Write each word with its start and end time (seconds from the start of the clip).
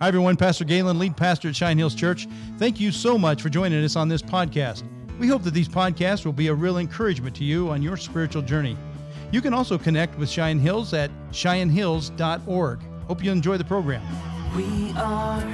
Hi, 0.00 0.06
everyone. 0.06 0.36
Pastor 0.36 0.64
Galen, 0.64 0.96
lead 1.00 1.16
pastor 1.16 1.48
at 1.48 1.56
Cheyenne 1.56 1.76
Hills 1.76 1.96
Church. 1.96 2.28
Thank 2.56 2.78
you 2.78 2.92
so 2.92 3.18
much 3.18 3.42
for 3.42 3.48
joining 3.48 3.82
us 3.82 3.96
on 3.96 4.08
this 4.08 4.22
podcast. 4.22 4.84
We 5.18 5.26
hope 5.26 5.42
that 5.42 5.54
these 5.54 5.68
podcasts 5.68 6.24
will 6.24 6.32
be 6.32 6.46
a 6.46 6.54
real 6.54 6.78
encouragement 6.78 7.34
to 7.34 7.44
you 7.44 7.68
on 7.70 7.82
your 7.82 7.96
spiritual 7.96 8.42
journey. 8.42 8.76
You 9.32 9.40
can 9.40 9.52
also 9.52 9.76
connect 9.76 10.16
with 10.16 10.30
Cheyenne 10.30 10.60
Hills 10.60 10.94
at 10.94 11.10
cheyennehills.org. 11.32 12.80
Hope 13.08 13.24
you 13.24 13.32
enjoy 13.32 13.56
the 13.56 13.64
program. 13.64 14.00
We 14.54 14.92
are 14.96 15.44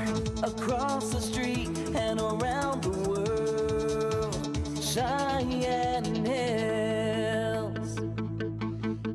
across 0.42 1.08
the 1.14 1.20
street 1.20 1.70
and 1.94 2.20
around 2.20 2.82
the 2.82 2.90
world. 3.08 4.84
Cheyenne 4.84 6.13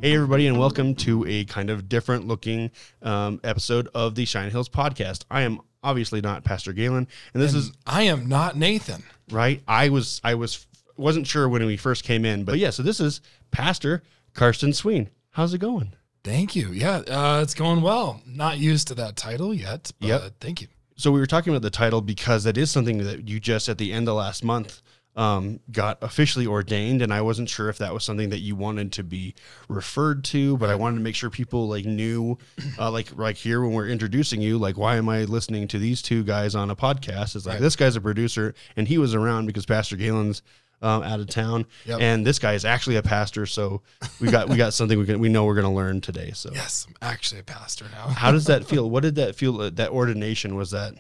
Hey, 0.02 0.16
everybody, 0.16 0.48
and 0.48 0.58
welcome 0.58 0.96
to 0.96 1.26
a 1.28 1.44
kind 1.46 1.70
of 1.70 1.90
different 1.90 2.26
looking 2.26 2.72
um, 3.02 3.42
episode 3.44 3.90
of 3.94 4.16
the 4.16 4.24
Cheyenne 4.24 4.50
Hills 4.50 4.70
podcast. 4.70 5.26
I 5.30 5.42
am 5.42 5.60
obviously 5.84 6.22
not 6.22 6.46
Pastor 6.46 6.72
Galen, 6.72 7.06
and 7.34 7.44
this 7.44 7.54
is 7.54 7.74
I 7.86 8.04
am 8.04 8.28
not 8.30 8.56
Nathan. 8.56 9.04
right. 9.30 9.62
I 9.68 9.90
was, 9.90 10.22
I 10.24 10.36
was, 10.36 10.68
wasn't 10.96 11.28
sure 11.28 11.50
when 11.50 11.66
we 11.66 11.76
first 11.76 12.06
came 12.06 12.24
in, 12.24 12.46
but 12.46 12.58
yeah. 12.60 12.70
So 12.70 12.82
this 12.82 13.02
is 13.02 13.20
Pastor 13.52 14.02
Karsten 14.34 14.72
Sween. 14.72 15.10
How's 15.32 15.54
it 15.54 15.58
going? 15.60 15.92
Thank 16.24 16.56
you. 16.56 16.72
Yeah, 16.72 17.02
uh, 17.08 17.42
it's 17.44 17.54
going 17.54 17.82
well. 17.82 18.22
Not 18.26 18.58
used 18.58 18.88
to 18.90 18.96
that 18.96 19.18
title 19.18 19.54
yet, 19.54 19.92
but 20.00 20.08
Yep. 20.08 20.34
thank 20.40 20.62
you. 20.62 20.70
So 20.96 21.12
we 21.12 21.20
were 21.20 21.28
talking 21.28 21.52
about 21.54 21.62
the 21.62 21.70
title 21.70 22.00
because 22.02 22.46
that 22.46 22.58
is 22.58 22.72
something 22.72 23.00
that 23.00 23.28
you 23.28 23.40
just 23.42 23.68
at 23.68 23.78
the 23.78 23.92
end 23.92 24.08
of 24.08 24.16
last 24.16 24.46
month 24.46 24.82
um, 25.20 25.60
got 25.72 25.98
officially 26.02 26.48
ordained, 26.48 27.02
and 27.02 27.14
I 27.14 27.22
wasn't 27.22 27.50
sure 27.50 27.68
if 27.70 27.78
that 27.80 27.94
was 27.94 28.04
something 28.06 28.30
that 28.30 28.40
you 28.40 28.56
wanted 28.56 28.94
to 28.94 29.04
be 29.04 29.36
referred 29.68 30.24
to, 30.26 30.56
but 30.58 30.70
I 30.70 30.76
wanted 30.76 30.96
to 30.98 31.02
make 31.04 31.16
sure 31.16 31.30
people 31.30 31.68
like 31.68 31.86
knew, 31.86 32.38
uh, 32.80 32.90
like 32.90 33.16
like 33.18 33.36
here 33.36 33.62
when 33.62 33.74
we're 33.74 33.88
introducing 33.90 34.42
you, 34.42 34.58
like 34.58 34.78
why 34.78 34.96
am 34.96 35.10
I 35.10 35.26
listening 35.26 35.68
to 35.70 35.78
these 35.80 36.02
two 36.02 36.24
guys 36.24 36.56
on 36.56 36.70
a 36.70 36.76
podcast? 36.76 37.36
It's 37.36 37.46
like 37.46 37.56
Right. 37.56 37.62
this 37.62 37.76
guy's 37.76 37.96
a 37.98 38.02
producer, 38.02 38.54
and 38.78 38.88
he 38.88 38.98
was 38.98 39.14
around 39.14 39.46
because 39.48 39.66
Pastor 39.66 39.96
Galen's. 39.98 40.42
Um, 40.82 41.04
out 41.04 41.20
of 41.20 41.28
town, 41.28 41.66
Yep. 41.88 42.00
and 42.00 42.26
this 42.26 42.40
guy 42.40 42.54
is 42.54 42.64
actually 42.64 42.96
a 42.96 43.02
pastor. 43.04 43.46
So 43.46 43.82
we 44.22 44.32
got 44.32 44.48
we 44.48 44.56
got 44.56 44.74
something 44.74 44.98
we 44.98 45.06
can 45.06 45.20
we 45.20 45.28
know 45.28 45.44
we're 45.44 45.56
going 45.56 45.66
to 45.68 45.74
learn 45.76 46.00
today. 46.00 46.32
So 46.34 46.52
Yes, 46.54 46.88
I'm 46.88 46.96
actually 47.02 47.42
a 47.42 47.44
pastor 47.44 47.84
now. 47.92 48.08
how 48.08 48.32
does 48.32 48.46
that 48.46 48.64
feel? 48.64 48.90
What 48.90 49.04
did 49.04 49.16
that 49.16 49.36
feel? 49.36 49.60
uh, 49.60 49.72
That 49.72 49.90
ordination 49.90 50.56
was 50.56 50.72
that? 50.72 50.94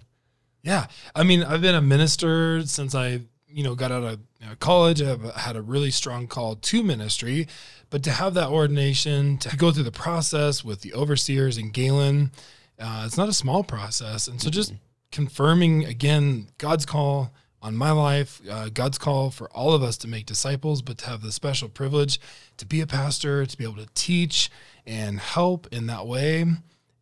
yeah, 0.63 0.87
I 1.15 1.23
mean, 1.23 1.43
I've 1.43 1.61
been 1.61 1.75
a 1.75 1.81
minister 1.81 2.61
since 2.65 2.93
I, 2.93 3.21
you 3.51 3.63
know, 3.63 3.75
got 3.75 3.91
out 3.91 4.03
of 4.03 4.19
you 4.39 4.47
know, 4.47 4.55
college. 4.59 4.99
Had 4.99 5.55
a 5.55 5.61
really 5.61 5.91
strong 5.91 6.27
call 6.27 6.55
to 6.55 6.83
ministry, 6.83 7.47
but 7.89 8.03
to 8.03 8.11
have 8.11 8.33
that 8.35 8.49
ordination, 8.49 9.37
to 9.39 9.55
go 9.57 9.71
through 9.71 9.83
the 9.83 9.91
process 9.91 10.63
with 10.63 10.81
the 10.81 10.93
overseers 10.93 11.57
and 11.57 11.73
Galen, 11.73 12.31
uh, 12.79 13.03
it's 13.05 13.17
not 13.17 13.29
a 13.29 13.33
small 13.33 13.63
process. 13.63 14.27
And 14.27 14.41
so 14.41 14.49
just 14.49 14.73
confirming 15.11 15.85
again 15.85 16.47
God's 16.57 16.85
call 16.85 17.33
on 17.61 17.75
my 17.75 17.91
life, 17.91 18.41
uh, 18.49 18.69
God's 18.69 18.97
call 18.97 19.31
for 19.31 19.49
all 19.49 19.73
of 19.73 19.83
us 19.83 19.97
to 19.97 20.07
make 20.07 20.25
disciples, 20.25 20.81
but 20.81 20.97
to 20.99 21.07
have 21.07 21.21
the 21.21 21.31
special 21.31 21.67
privilege 21.67 22.19
to 22.57 22.65
be 22.65 22.79
a 22.79 22.87
pastor, 22.87 23.45
to 23.45 23.57
be 23.57 23.65
able 23.65 23.75
to 23.75 23.87
teach 23.95 24.49
and 24.87 25.19
help 25.19 25.67
in 25.71 25.87
that 25.87 26.07
way. 26.07 26.45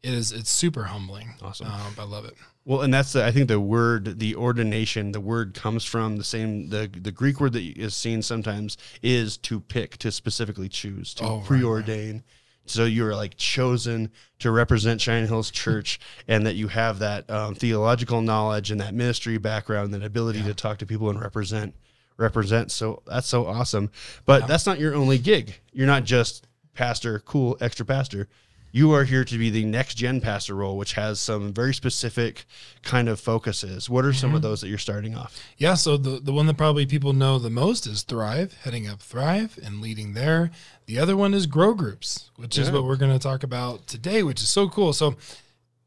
It 0.03 0.13
is 0.13 0.31
it's 0.31 0.49
super 0.49 0.85
humbling. 0.85 1.35
Awesome. 1.41 1.67
Um, 1.67 1.93
I 1.99 2.03
love 2.03 2.25
it. 2.25 2.35
Well, 2.67 2.81
and 2.81 2.93
that's 2.93 3.13
the, 3.13 3.25
I 3.25 3.31
think 3.31 3.47
the 3.47 3.61
word, 3.61 4.19
the 4.19 4.35
ordination, 4.35 5.13
the 5.13 5.21
word 5.21 5.53
comes 5.53 5.85
from 5.85 6.17
the 6.17 6.23
same 6.25 6.67
the 6.67 6.89
the 6.91 7.13
Greek 7.13 7.39
word 7.39 7.53
that 7.53 7.63
is 7.63 7.95
seen 7.95 8.21
sometimes 8.21 8.77
is 9.01 9.37
to 9.37 9.61
pick, 9.61 9.95
to 9.99 10.11
specifically 10.11 10.67
choose, 10.67 11.13
to 11.13 11.23
Oh, 11.23 11.37
right, 11.37 11.45
preordain. 11.45 12.23
So 12.65 12.83
you're 12.83 13.15
like 13.15 13.37
chosen 13.37 14.11
to 14.39 14.51
represent 14.51 14.99
Cheyenne 14.99 15.27
Hills 15.27 15.49
Church, 15.63 15.97
and 16.27 16.45
that 16.45 16.55
you 16.55 16.67
have 16.67 16.99
that 16.99 17.29
um, 17.29 17.55
theological 17.55 18.21
knowledge 18.21 18.69
and 18.69 18.81
that 18.81 18.93
ministry 18.93 19.37
background, 19.37 19.93
and 19.93 20.03
that 20.03 20.05
ability 20.05 20.43
to 20.43 20.53
talk 20.53 20.79
to 20.79 20.85
people 20.85 21.09
and 21.09 21.21
represent 21.21 21.73
represent. 22.17 22.69
So 22.73 23.01
that's 23.07 23.27
so 23.27 23.47
awesome. 23.47 23.91
But 24.25 24.45
that's 24.45 24.65
not 24.65 24.77
your 24.77 24.93
only 24.93 25.19
gig. 25.19 25.57
You're 25.71 25.87
not 25.87 26.03
just 26.03 26.47
pastor, 26.73 27.19
cool 27.19 27.57
extra 27.61 27.85
pastor. 27.85 28.27
You 28.77 28.91
are 28.91 29.05
here 29.05 29.23
to 29.23 29.37
be 29.39 29.49
the 29.49 29.65
next 29.65 29.95
gen 29.95 30.21
pastor 30.21 30.53
role, 30.53 30.77
which 30.77 30.93
has 30.93 31.19
some 31.19 31.51
very 31.51 31.73
specific 31.73 32.45
kind 32.83 33.09
of 33.09 33.19
focuses. 33.19 33.89
What 33.89 34.05
are 34.05 34.13
some 34.13 34.35
of 34.35 34.43
those 34.43 34.61
that 34.61 34.67
you're 34.67 34.77
starting 34.77 35.15
off? 35.15 35.43
Yeah, 35.57 35.73
so 35.73 35.97
the, 35.97 36.19
the 36.19 36.31
one 36.31 36.45
that 36.45 36.57
probably 36.57 36.85
people 36.85 37.11
know 37.11 37.39
the 37.39 37.49
most 37.49 37.87
is 37.87 38.03
Thrive, 38.03 38.55
heading 38.61 38.87
up 38.87 39.01
Thrive 39.01 39.57
and 39.63 39.81
leading 39.81 40.13
there. 40.13 40.51
The 40.85 40.99
other 40.99 41.17
one 41.17 41.33
is 41.33 41.47
Grow 41.47 41.73
Groups, 41.73 42.29
which 42.35 42.55
is 42.59 42.69
what 42.69 42.83
we're 42.83 42.97
going 42.97 43.11
to 43.11 43.17
talk 43.17 43.41
about 43.41 43.87
today, 43.87 44.21
which 44.21 44.41
is 44.41 44.47
so 44.47 44.69
cool. 44.69 44.93
So, 44.93 45.15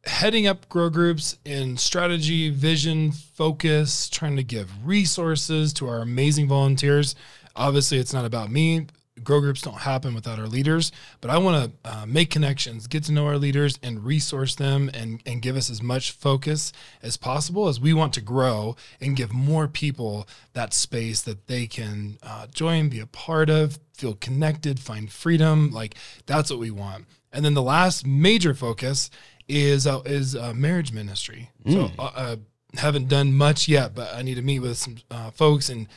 heading 0.02 0.48
up 0.48 0.68
Grow 0.68 0.90
Groups 0.90 1.38
in 1.44 1.76
strategy, 1.76 2.50
vision, 2.50 3.12
focus, 3.12 4.08
trying 4.08 4.34
to 4.34 4.42
give 4.42 4.84
resources 4.84 5.72
to 5.74 5.88
our 5.88 6.00
amazing 6.00 6.48
volunteers. 6.48 7.14
Obviously, 7.54 7.98
it's 7.98 8.12
not 8.12 8.24
about 8.24 8.50
me. 8.50 8.88
Grow 9.22 9.40
groups 9.40 9.60
don't 9.60 9.78
happen 9.78 10.14
without 10.14 10.38
our 10.38 10.46
leaders, 10.46 10.92
but 11.20 11.30
I 11.30 11.38
want 11.38 11.72
to 11.84 11.90
uh, 11.90 12.06
make 12.06 12.30
connections, 12.30 12.86
get 12.86 13.04
to 13.04 13.12
know 13.12 13.26
our 13.26 13.38
leaders, 13.38 13.78
and 13.82 14.04
resource 14.04 14.54
them 14.54 14.90
and, 14.94 15.22
and 15.26 15.42
give 15.42 15.56
us 15.56 15.70
as 15.70 15.82
much 15.82 16.12
focus 16.12 16.72
as 17.02 17.16
possible 17.16 17.68
as 17.68 17.80
we 17.80 17.92
want 17.92 18.12
to 18.14 18.20
grow 18.20 18.76
and 19.00 19.16
give 19.16 19.32
more 19.32 19.68
people 19.68 20.26
that 20.52 20.72
space 20.74 21.22
that 21.22 21.46
they 21.46 21.66
can 21.66 22.18
uh, 22.22 22.46
join, 22.48 22.88
be 22.88 23.00
a 23.00 23.06
part 23.06 23.50
of, 23.50 23.78
feel 23.92 24.14
connected, 24.14 24.80
find 24.80 25.10
freedom. 25.12 25.70
Like 25.70 25.94
that's 26.26 26.50
what 26.50 26.58
we 26.58 26.70
want. 26.70 27.06
And 27.32 27.44
then 27.44 27.54
the 27.54 27.62
last 27.62 28.06
major 28.06 28.54
focus 28.54 29.10
is 29.48 29.86
uh, 29.86 30.00
is 30.04 30.34
uh, 30.34 30.52
marriage 30.54 30.92
ministry. 30.92 31.50
So 31.66 31.90
uh, 31.98 32.10
uh, 32.14 32.36
haven't 32.74 33.08
done 33.08 33.34
much 33.34 33.68
yet, 33.68 33.94
but 33.94 34.14
I 34.14 34.22
need 34.22 34.36
to 34.36 34.42
meet 34.42 34.60
with 34.60 34.78
some 34.78 34.96
uh, 35.10 35.30
folks 35.30 35.68
and 35.68 35.88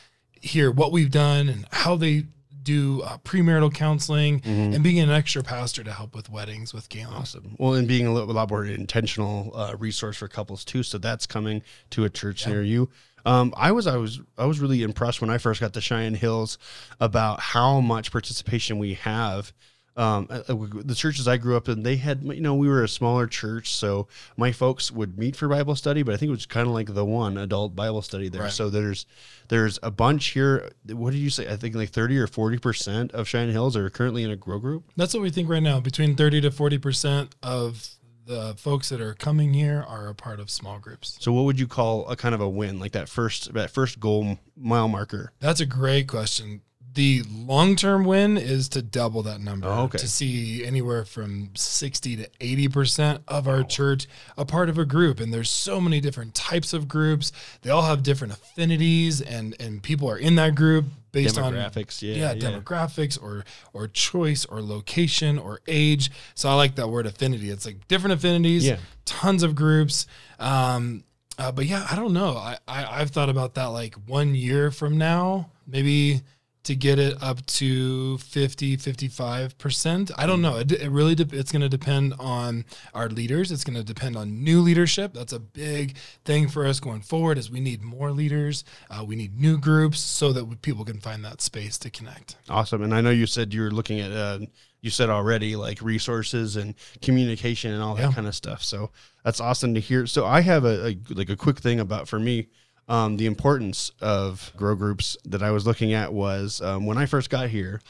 hear 0.42 0.72
what 0.72 0.92
we've 0.92 1.12
done 1.12 1.50
and 1.50 1.66
how 1.72 1.96
they 1.96 2.26
do 2.64 3.02
uh, 3.02 3.18
premarital 3.20 3.74
counseling 3.74 4.42
and 4.46 4.84
being 4.84 5.00
an 5.00 5.10
extra 5.10 5.44
pastor 5.44 5.84
to 5.84 5.92
help 5.92 6.16
with 6.16 6.30
weddings 6.30 6.74
with 6.74 6.90
Galen. 6.90 7.14
Awesome. 7.14 7.56
Well, 7.60 7.74
and 7.74 7.88
being 7.88 8.08
a 8.08 8.14
little 8.14 8.32
a 8.32 8.34
lot 8.34 8.50
more 8.50 8.66
intentional 8.66 9.52
uh, 9.56 9.76
resource 9.78 10.18
for 10.18 10.28
couples 10.28 10.64
too. 10.64 10.84
So 10.84 10.98
that's 10.98 11.26
coming 11.26 11.62
to 11.92 12.06
a 12.06 12.10
church 12.10 12.48
near 12.48 12.64
you. 12.64 12.90
Um, 13.26 13.54
I 13.56 13.72
was 13.72 13.88
I 13.88 13.98
was 13.98 14.22
I 14.38 14.46
was 14.46 14.60
really 14.60 14.84
impressed 14.84 15.22
when 15.22 15.30
I 15.30 15.38
first 15.38 15.62
got 15.62 15.74
to 15.74 15.82
Cheyenne 15.82 16.16
Hills 16.16 16.58
about 17.00 17.40
how 17.40 17.80
much 17.80 18.12
participation 18.12 18.80
we 18.80 18.96
have. 18.96 19.54
Um, 19.96 20.28
uh, 20.30 20.42
uh, 20.50 20.56
the 20.84 20.96
churches 20.96 21.28
I 21.28 21.38
grew 21.38 21.56
up 21.56 21.70
in, 21.70 21.84
they 21.84 21.98
had 21.98 22.24
you 22.24 22.42
know 22.42 22.56
we 22.56 22.68
were 22.68 22.84
a 22.84 22.88
smaller 22.88 23.28
church, 23.28 23.76
so 23.76 24.08
my 24.38 24.52
folks 24.52 24.92
would 24.92 25.20
meet 25.20 25.36
for 25.36 25.48
Bible 25.48 25.76
study, 25.76 26.02
but 26.02 26.14
I 26.14 26.18
think 26.18 26.30
it 26.30 26.32
was 26.32 26.46
kind 26.48 26.68
of 26.68 26.74
like 26.74 26.94
the 26.94 27.06
one 27.06 27.38
adult 27.38 27.76
Bible 27.76 28.02
study 28.02 28.28
there. 28.28 28.44
Right. 28.44 28.52
So 28.52 28.70
there's 28.70 29.06
there's 29.50 29.78
a 29.84 29.92
bunch 29.92 30.28
here. 30.28 30.72
What 30.88 31.12
did 31.12 31.20
you 31.20 31.30
say? 31.30 31.48
I 31.52 31.58
think 31.58 31.76
like 31.76 31.90
thirty 31.90 32.18
or 32.18 32.26
forty 32.26 32.58
percent 32.58 33.12
of 33.12 33.28
Cheyenne 33.28 33.52
Hills 33.52 33.78
are 33.78 33.90
currently 33.90 34.24
in 34.24 34.32
a 34.32 34.36
grow 34.36 34.58
group. 34.60 34.86
That's 34.96 35.14
what 35.14 35.22
we 35.22 35.30
think 35.30 35.50
right 35.50 35.64
now. 35.64 35.80
Between 35.80 36.16
30 36.16 36.42
to 36.42 36.50
40% 36.50 37.32
of 37.42 37.90
the 38.26 38.56
folks 38.58 38.90
that 38.90 39.02
are 39.02 39.14
coming 39.14 39.54
here 39.54 39.84
are 39.88 40.08
a 40.08 40.16
part 40.16 40.40
of 40.40 40.50
small 40.50 40.80
groups. 40.80 41.18
So 41.20 41.34
what 41.34 41.44
would 41.44 41.60
you 41.60 41.68
call 41.68 42.08
a 42.08 42.16
kind 42.16 42.34
of 42.34 42.42
a 42.42 42.48
win, 42.48 42.80
like 42.80 42.94
that 42.94 43.10
first 43.10 43.54
that 43.54 43.70
first 43.70 44.00
goal 44.00 44.40
mile 44.56 44.88
marker? 44.88 45.34
That's 45.40 45.60
a 45.60 45.66
great 45.66 46.08
question. 46.08 46.62
The 46.94 47.24
long 47.32 47.76
term 47.76 48.06
win 48.06 48.38
is 48.38 48.70
to 48.70 48.82
double 48.84 49.24
that 49.24 49.42
number. 49.42 49.68
Oh, 49.68 49.84
okay. 49.84 49.98
To 49.98 50.08
see 50.08 50.64
anywhere 50.64 51.06
from 51.06 51.50
60 51.56 52.18
to 52.18 52.30
80% 52.40 53.22
of 53.28 53.48
our 53.48 53.64
church 53.64 54.08
a 54.38 54.46
part 54.46 54.70
of 54.70 54.78
a 54.78 54.86
group. 54.86 55.20
And 55.20 55.34
there's 55.34 55.50
so 55.50 55.82
many 55.82 56.00
different 56.00 56.36
types 56.36 56.72
of 56.72 56.88
groups. 56.88 57.32
They 57.64 57.72
all 57.72 57.82
have 57.82 58.04
different 58.04 58.34
affinities 58.34 59.22
and, 59.22 59.56
and 59.60 59.82
people 59.82 60.08
are 60.10 60.18
in 60.18 60.36
that 60.36 60.54
group 60.54 60.86
based 61.12 61.38
on 61.38 61.54
Demographics, 61.54 62.02
yeah, 62.02 62.16
yeah, 62.16 62.34
yeah. 62.34 62.42
demographics 62.60 63.22
or 63.22 63.46
or 63.74 63.88
choice 63.88 64.46
or 64.46 64.62
location 64.62 65.38
or 65.40 65.62
age. 65.68 66.12
So 66.36 66.50
I 66.50 66.54
like 66.56 66.76
that 66.76 66.90
word 66.90 67.06
affinity. 67.06 67.50
It's 67.50 67.66
like 67.66 67.88
different 67.88 68.14
affinities, 68.16 68.66
Yeah. 68.66 68.78
tons 69.06 69.44
of 69.44 69.56
groups. 69.56 70.06
Um, 70.40 71.04
uh, 71.38 71.52
but 71.52 71.66
yeah, 71.66 71.88
I 71.90 71.96
don't 71.96 72.14
know. 72.14 72.36
I, 72.38 72.58
I 72.68 73.00
I've 73.02 73.10
thought 73.12 73.30
about 73.30 73.56
that 73.56 73.66
like 73.68 73.96
one 74.08 74.36
year 74.36 74.70
from 74.72 74.98
now, 74.98 75.50
maybe 75.68 76.22
to 76.64 76.76
get 76.76 76.98
it 77.00 77.22
up 77.22 77.46
to 77.46 78.18
50 78.20 78.78
55% 78.78 80.12
i 80.18 80.26
don't 80.26 80.42
know 80.42 80.58
it, 80.58 80.72
it 80.72 80.90
really 80.90 81.16
de- 81.16 81.38
it's 81.38 81.52
going 81.52 81.62
to 81.62 81.70
depend 81.70 82.14
on 82.20 82.66
our 82.94 83.10
leaders 83.10 83.52
it's 83.52 83.64
going 83.64 83.76
to 83.78 83.84
depend 83.84 84.16
on 84.16 84.44
new 84.44 84.62
leadership 84.62 85.14
that's 85.14 85.34
a 85.34 85.40
big 85.40 85.98
thing 86.26 86.48
for 86.48 86.66
us 86.66 86.80
going 86.80 87.02
forward 87.02 87.38
is 87.38 87.50
we 87.52 87.60
need 87.60 87.82
more 87.84 88.12
leaders 88.12 88.64
uh, 88.90 89.04
we 89.04 89.16
need 89.16 89.40
new 89.40 89.58
groups 89.58 90.00
so 90.00 90.32
that 90.32 90.62
people 90.62 90.86
can 90.86 91.00
find 91.00 91.24
that 91.24 91.42
space 91.42 91.78
to 91.78 91.90
connect 91.90 92.36
Awesome. 92.50 92.84
And 92.84 92.94
I 92.94 93.02
know 93.02 93.10
you 93.10 93.26
said 93.26 93.54
you're 93.54 93.72
looking 93.72 94.00
at 94.00 94.12
uh, 94.12 94.40
you 94.82 94.90
said 94.90 95.10
already 95.10 95.56
like 95.56 95.82
resources 95.82 96.56
and 96.58 96.76
communication 97.02 97.72
and 97.74 97.82
all 97.82 97.96
that 97.96 98.02
Yeah. 98.10 98.12
kind 98.12 98.28
of 98.28 98.36
stuff. 98.36 98.64
So 98.64 98.92
that's 99.24 99.40
awesome 99.40 99.74
to 99.76 99.80
hear. 99.80 100.06
So 100.08 100.26
I 100.26 100.42
have 100.42 100.66
a, 100.66 100.88
a 100.90 100.98
like 101.14 101.30
a 101.30 101.36
quick 101.38 101.60
thing 101.60 101.80
about 101.80 102.08
for 102.08 102.20
me. 102.20 102.48
Um, 102.90 103.18
the 103.18 103.26
importance 103.28 103.92
of 104.02 104.52
grow 104.58 104.76
groups 104.76 105.16
that 105.26 105.42
I 105.42 105.52
was 105.52 105.66
looking 105.66 105.94
at 105.94 106.12
was 106.14 106.62
um, 106.62 106.86
when 106.86 106.98
I 106.98 107.06
first 107.06 107.30
got 107.30 107.50
here. 107.50 107.82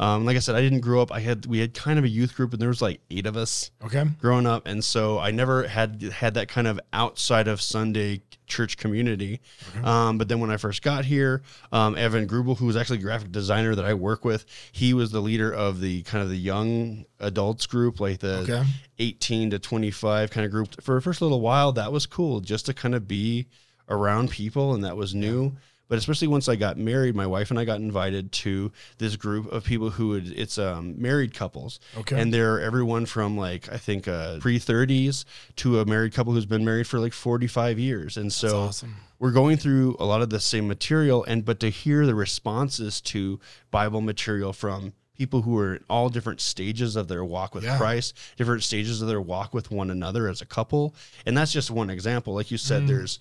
Um, 0.00 0.24
like 0.24 0.36
I 0.36 0.38
said, 0.38 0.54
I 0.54 0.60
didn't 0.60 0.80
grow 0.80 1.02
up. 1.02 1.10
I 1.10 1.18
had 1.18 1.44
we 1.46 1.58
had 1.58 1.74
kind 1.74 1.98
of 1.98 2.04
a 2.04 2.08
youth 2.08 2.36
group, 2.36 2.52
and 2.52 2.62
there 2.62 2.68
was 2.68 2.80
like 2.80 3.00
eight 3.10 3.26
of 3.26 3.36
us 3.36 3.72
Okay. 3.84 4.04
growing 4.20 4.46
up, 4.46 4.66
and 4.66 4.82
so 4.84 5.18
I 5.18 5.32
never 5.32 5.66
had 5.66 6.00
had 6.02 6.34
that 6.34 6.46
kind 6.48 6.68
of 6.68 6.78
outside 6.92 7.48
of 7.48 7.60
Sunday 7.60 8.22
church 8.46 8.76
community. 8.76 9.40
Um, 9.82 10.16
but 10.16 10.28
then 10.28 10.38
when 10.38 10.50
I 10.50 10.56
first 10.56 10.82
got 10.82 11.04
here, 11.04 11.42
um, 11.72 11.98
Evan 11.98 12.28
Grubel, 12.28 12.56
who 12.56 12.66
was 12.66 12.76
actually 12.76 12.98
a 12.98 13.02
graphic 13.02 13.32
designer 13.32 13.74
that 13.74 13.84
I 13.84 13.92
work 13.92 14.24
with, 14.24 14.46
he 14.70 14.94
was 14.94 15.10
the 15.10 15.20
leader 15.20 15.52
of 15.52 15.80
the 15.80 16.02
kind 16.04 16.22
of 16.22 16.30
the 16.30 16.36
young 16.38 17.04
adults 17.18 17.66
group, 17.66 17.98
like 17.98 18.20
the 18.20 18.36
Okay. 18.48 18.62
18 19.00 19.50
to 19.50 19.58
25 19.58 20.30
kind 20.30 20.44
of 20.46 20.50
group. 20.52 20.80
For 20.80 20.94
the 20.94 21.02
first 21.02 21.20
little 21.20 21.40
while, 21.40 21.72
that 21.72 21.90
was 21.92 22.06
cool, 22.06 22.40
just 22.40 22.66
to 22.66 22.72
kind 22.74 22.94
of 22.94 23.06
be 23.08 23.48
around 23.88 24.30
people, 24.30 24.74
and 24.74 24.84
that 24.84 24.96
was 24.96 25.14
new. 25.14 25.56
But 25.88 25.96
especially 25.96 26.28
once 26.28 26.50
I 26.50 26.56
got 26.56 26.76
married, 26.76 27.16
my 27.16 27.26
wife 27.26 27.50
and 27.50 27.58
I 27.58 27.64
got 27.64 27.80
invited 27.80 28.30
to 28.32 28.70
this 28.98 29.16
group 29.16 29.50
of 29.50 29.64
people 29.64 29.88
who 29.88 30.08
would, 30.08 30.26
it's 30.32 30.58
um, 30.58 31.00
married 31.00 31.32
couples. 31.32 31.80
Okay. 31.96 32.20
And 32.20 32.32
they're 32.32 32.60
everyone 32.60 33.06
from 33.06 33.38
like, 33.38 33.72
I 33.72 33.78
think 33.78 34.06
uh, 34.06 34.38
pre 34.38 34.58
30s 34.58 35.24
to 35.56 35.80
a 35.80 35.86
married 35.86 36.12
couple 36.12 36.34
who's 36.34 36.44
been 36.44 36.64
married 36.64 36.86
for 36.86 37.00
like 37.00 37.14
45 37.14 37.78
years. 37.78 38.18
And 38.18 38.30
so 38.30 38.64
awesome. 38.64 38.96
we're 39.18 39.30
going 39.30 39.56
through 39.56 39.96
a 39.98 40.04
lot 40.04 40.20
of 40.20 40.28
the 40.28 40.40
same 40.40 40.68
material. 40.68 41.24
And, 41.24 41.42
but 41.42 41.58
to 41.60 41.70
hear 41.70 42.04
the 42.04 42.14
responses 42.14 43.00
to 43.02 43.40
Bible 43.70 44.02
material 44.02 44.52
from 44.52 44.92
people 45.16 45.42
who 45.42 45.58
are 45.58 45.74
in 45.76 45.84
all 45.90 46.08
different 46.10 46.40
stages 46.40 46.94
of 46.96 47.08
their 47.08 47.24
walk 47.24 47.54
with 47.54 47.64
Yeah. 47.64 47.76
Christ, 47.76 48.16
different 48.36 48.62
stages 48.62 49.02
of 49.02 49.08
their 49.08 49.20
walk 49.20 49.52
with 49.52 49.70
one 49.70 49.90
another 49.90 50.28
as 50.28 50.40
a 50.42 50.46
couple. 50.46 50.94
And 51.26 51.36
that's 51.36 51.52
just 51.52 51.70
one 51.70 51.90
example. 51.90 52.34
Like 52.34 52.50
you 52.50 52.58
said, 52.58 52.86
there's 52.86 53.18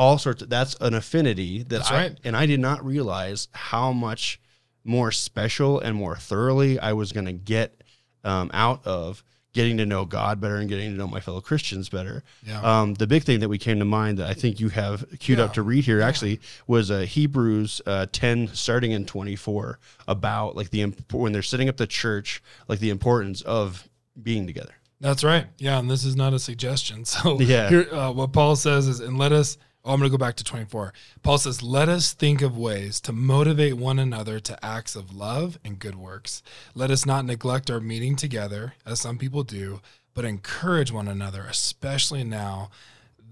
all 0.00 0.18
sorts 0.18 0.42
of, 0.42 0.48
that's 0.48 0.74
an 0.80 0.94
affinity 0.94 1.58
that. 1.58 1.68
That's 1.68 1.90
I, 1.90 1.96
right. 1.96 2.18
and 2.24 2.36
I 2.36 2.46
did 2.46 2.58
not 2.60 2.84
realize 2.84 3.48
how 3.52 3.92
much 3.92 4.40
more 4.82 5.12
special 5.12 5.78
and 5.78 5.94
more 5.94 6.16
thoroughly 6.16 6.78
I 6.78 6.94
was 6.94 7.12
going 7.12 7.26
to 7.26 7.32
get 7.34 7.82
um, 8.24 8.50
out 8.54 8.86
of 8.86 9.22
getting 9.52 9.76
to 9.78 9.84
know 9.84 10.04
God 10.04 10.40
better 10.40 10.56
and 10.56 10.68
getting 10.68 10.92
to 10.92 10.96
know 10.96 11.08
my 11.08 11.20
fellow 11.20 11.40
Christians 11.40 11.88
better. 11.88 12.22
Yeah. 12.46 12.60
Um, 12.62 12.94
the 12.94 13.06
big 13.06 13.24
thing 13.24 13.40
that 13.40 13.48
we 13.48 13.58
came 13.58 13.78
to 13.80 13.84
mind 13.84 14.18
that 14.18 14.28
I 14.30 14.32
think 14.34 14.60
you 14.60 14.68
have 14.70 15.04
queued 15.18 15.40
up 15.40 15.54
to 15.54 15.62
read 15.62 15.84
here 15.84 16.00
actually 16.00 16.40
was 16.68 16.90
uh, 16.90 17.00
Hebrews 17.00 17.82
uh, 17.84 18.06
10, 18.12 18.48
starting 18.54 18.92
in 18.92 19.04
24, 19.06 19.78
about 20.06 20.54
like 20.56 20.70
the 20.70 20.82
imp- 20.82 21.12
when 21.12 21.32
they're 21.32 21.42
setting 21.42 21.68
up 21.68 21.76
the 21.76 21.86
church, 21.88 22.42
like 22.68 22.78
the 22.78 22.90
importance 22.90 23.42
of 23.42 23.88
being 24.22 24.46
together. 24.46 24.72
That's 25.00 25.24
right. 25.24 25.46
Yeah, 25.58 25.78
and 25.78 25.90
this 25.90 26.04
is 26.04 26.14
not 26.14 26.32
a 26.32 26.38
suggestion. 26.38 27.04
So 27.04 27.40
Yeah. 27.40 27.68
here, 27.68 27.92
uh, 27.92 28.12
what 28.12 28.32
Paul 28.32 28.54
says 28.56 28.86
is, 28.86 29.00
and 29.00 29.18
let 29.18 29.32
us. 29.32 29.58
Oh, 29.84 29.92
I'm 29.94 29.98
going 29.98 30.10
to 30.10 30.16
go 30.16 30.18
back 30.22 30.36
to 30.36 30.44
24. 30.44 30.92
Paul 31.22 31.38
says, 31.38 31.62
"Let 31.62 31.88
us 31.88 32.12
think 32.12 32.42
of 32.42 32.56
ways 32.56 33.00
to 33.00 33.12
motivate 33.12 33.74
one 33.78 33.98
another 33.98 34.38
to 34.40 34.64
acts 34.64 34.94
of 34.94 35.14
love 35.14 35.58
and 35.64 35.78
good 35.78 35.94
works. 35.94 36.42
Let 36.74 36.90
us 36.90 37.06
not 37.06 37.24
neglect 37.24 37.70
our 37.70 37.80
meeting 37.80 38.14
together, 38.16 38.74
as 38.84 39.00
some 39.00 39.16
people 39.16 39.42
do, 39.42 39.80
but 40.12 40.24
encourage 40.26 40.92
one 40.92 41.08
another, 41.08 41.46
especially 41.48 42.24
now, 42.24 42.70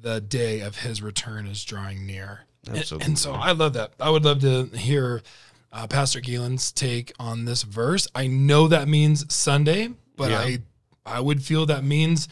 the 0.00 0.20
day 0.22 0.60
of 0.60 0.78
His 0.78 1.02
return 1.02 1.46
is 1.46 1.64
drawing 1.64 2.06
near." 2.06 2.44
And- 2.66 2.78
Absolutely. 2.78 3.06
And, 3.06 3.18
so 3.18 3.32
I 3.32 3.52
love 3.52 3.74
that. 3.74 3.92
I 4.00 4.08
would 4.10 4.24
love 4.24 4.40
to 4.40 4.66
hear 4.76 5.22
uh, 5.70 5.86
Pastor 5.86 6.20
Galen's 6.20 6.72
take 6.72 7.12
on 7.18 7.44
this 7.44 7.62
verse. 7.62 8.08
I 8.14 8.26
know 8.26 8.68
that 8.68 8.88
means 8.88 9.32
Sunday, 9.34 9.90
but 10.16 10.30
Yeah. 10.30 10.38
I 10.40 10.58
I 11.04 11.20
would 11.20 11.42
feel 11.42 11.66
that 11.66 11.84
means 11.84 12.28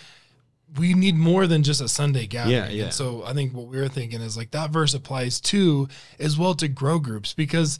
we 0.78 0.94
need 0.94 1.14
more 1.14 1.46
than 1.46 1.62
just 1.62 1.80
a 1.80 1.88
Sunday 1.88 2.26
gathering. 2.26 2.56
Yeah, 2.56 2.68
yeah. 2.68 2.84
And 2.84 2.92
so 2.92 3.24
I 3.24 3.32
think 3.32 3.54
what 3.54 3.66
we 3.68 3.78
were 3.78 3.88
thinking 3.88 4.20
is 4.20 4.36
like 4.36 4.50
that 4.50 4.70
verse 4.70 4.94
applies 4.94 5.40
to 5.42 5.88
as 6.18 6.36
well 6.36 6.54
to 6.54 6.68
grow 6.68 6.98
groups 6.98 7.34
because, 7.34 7.78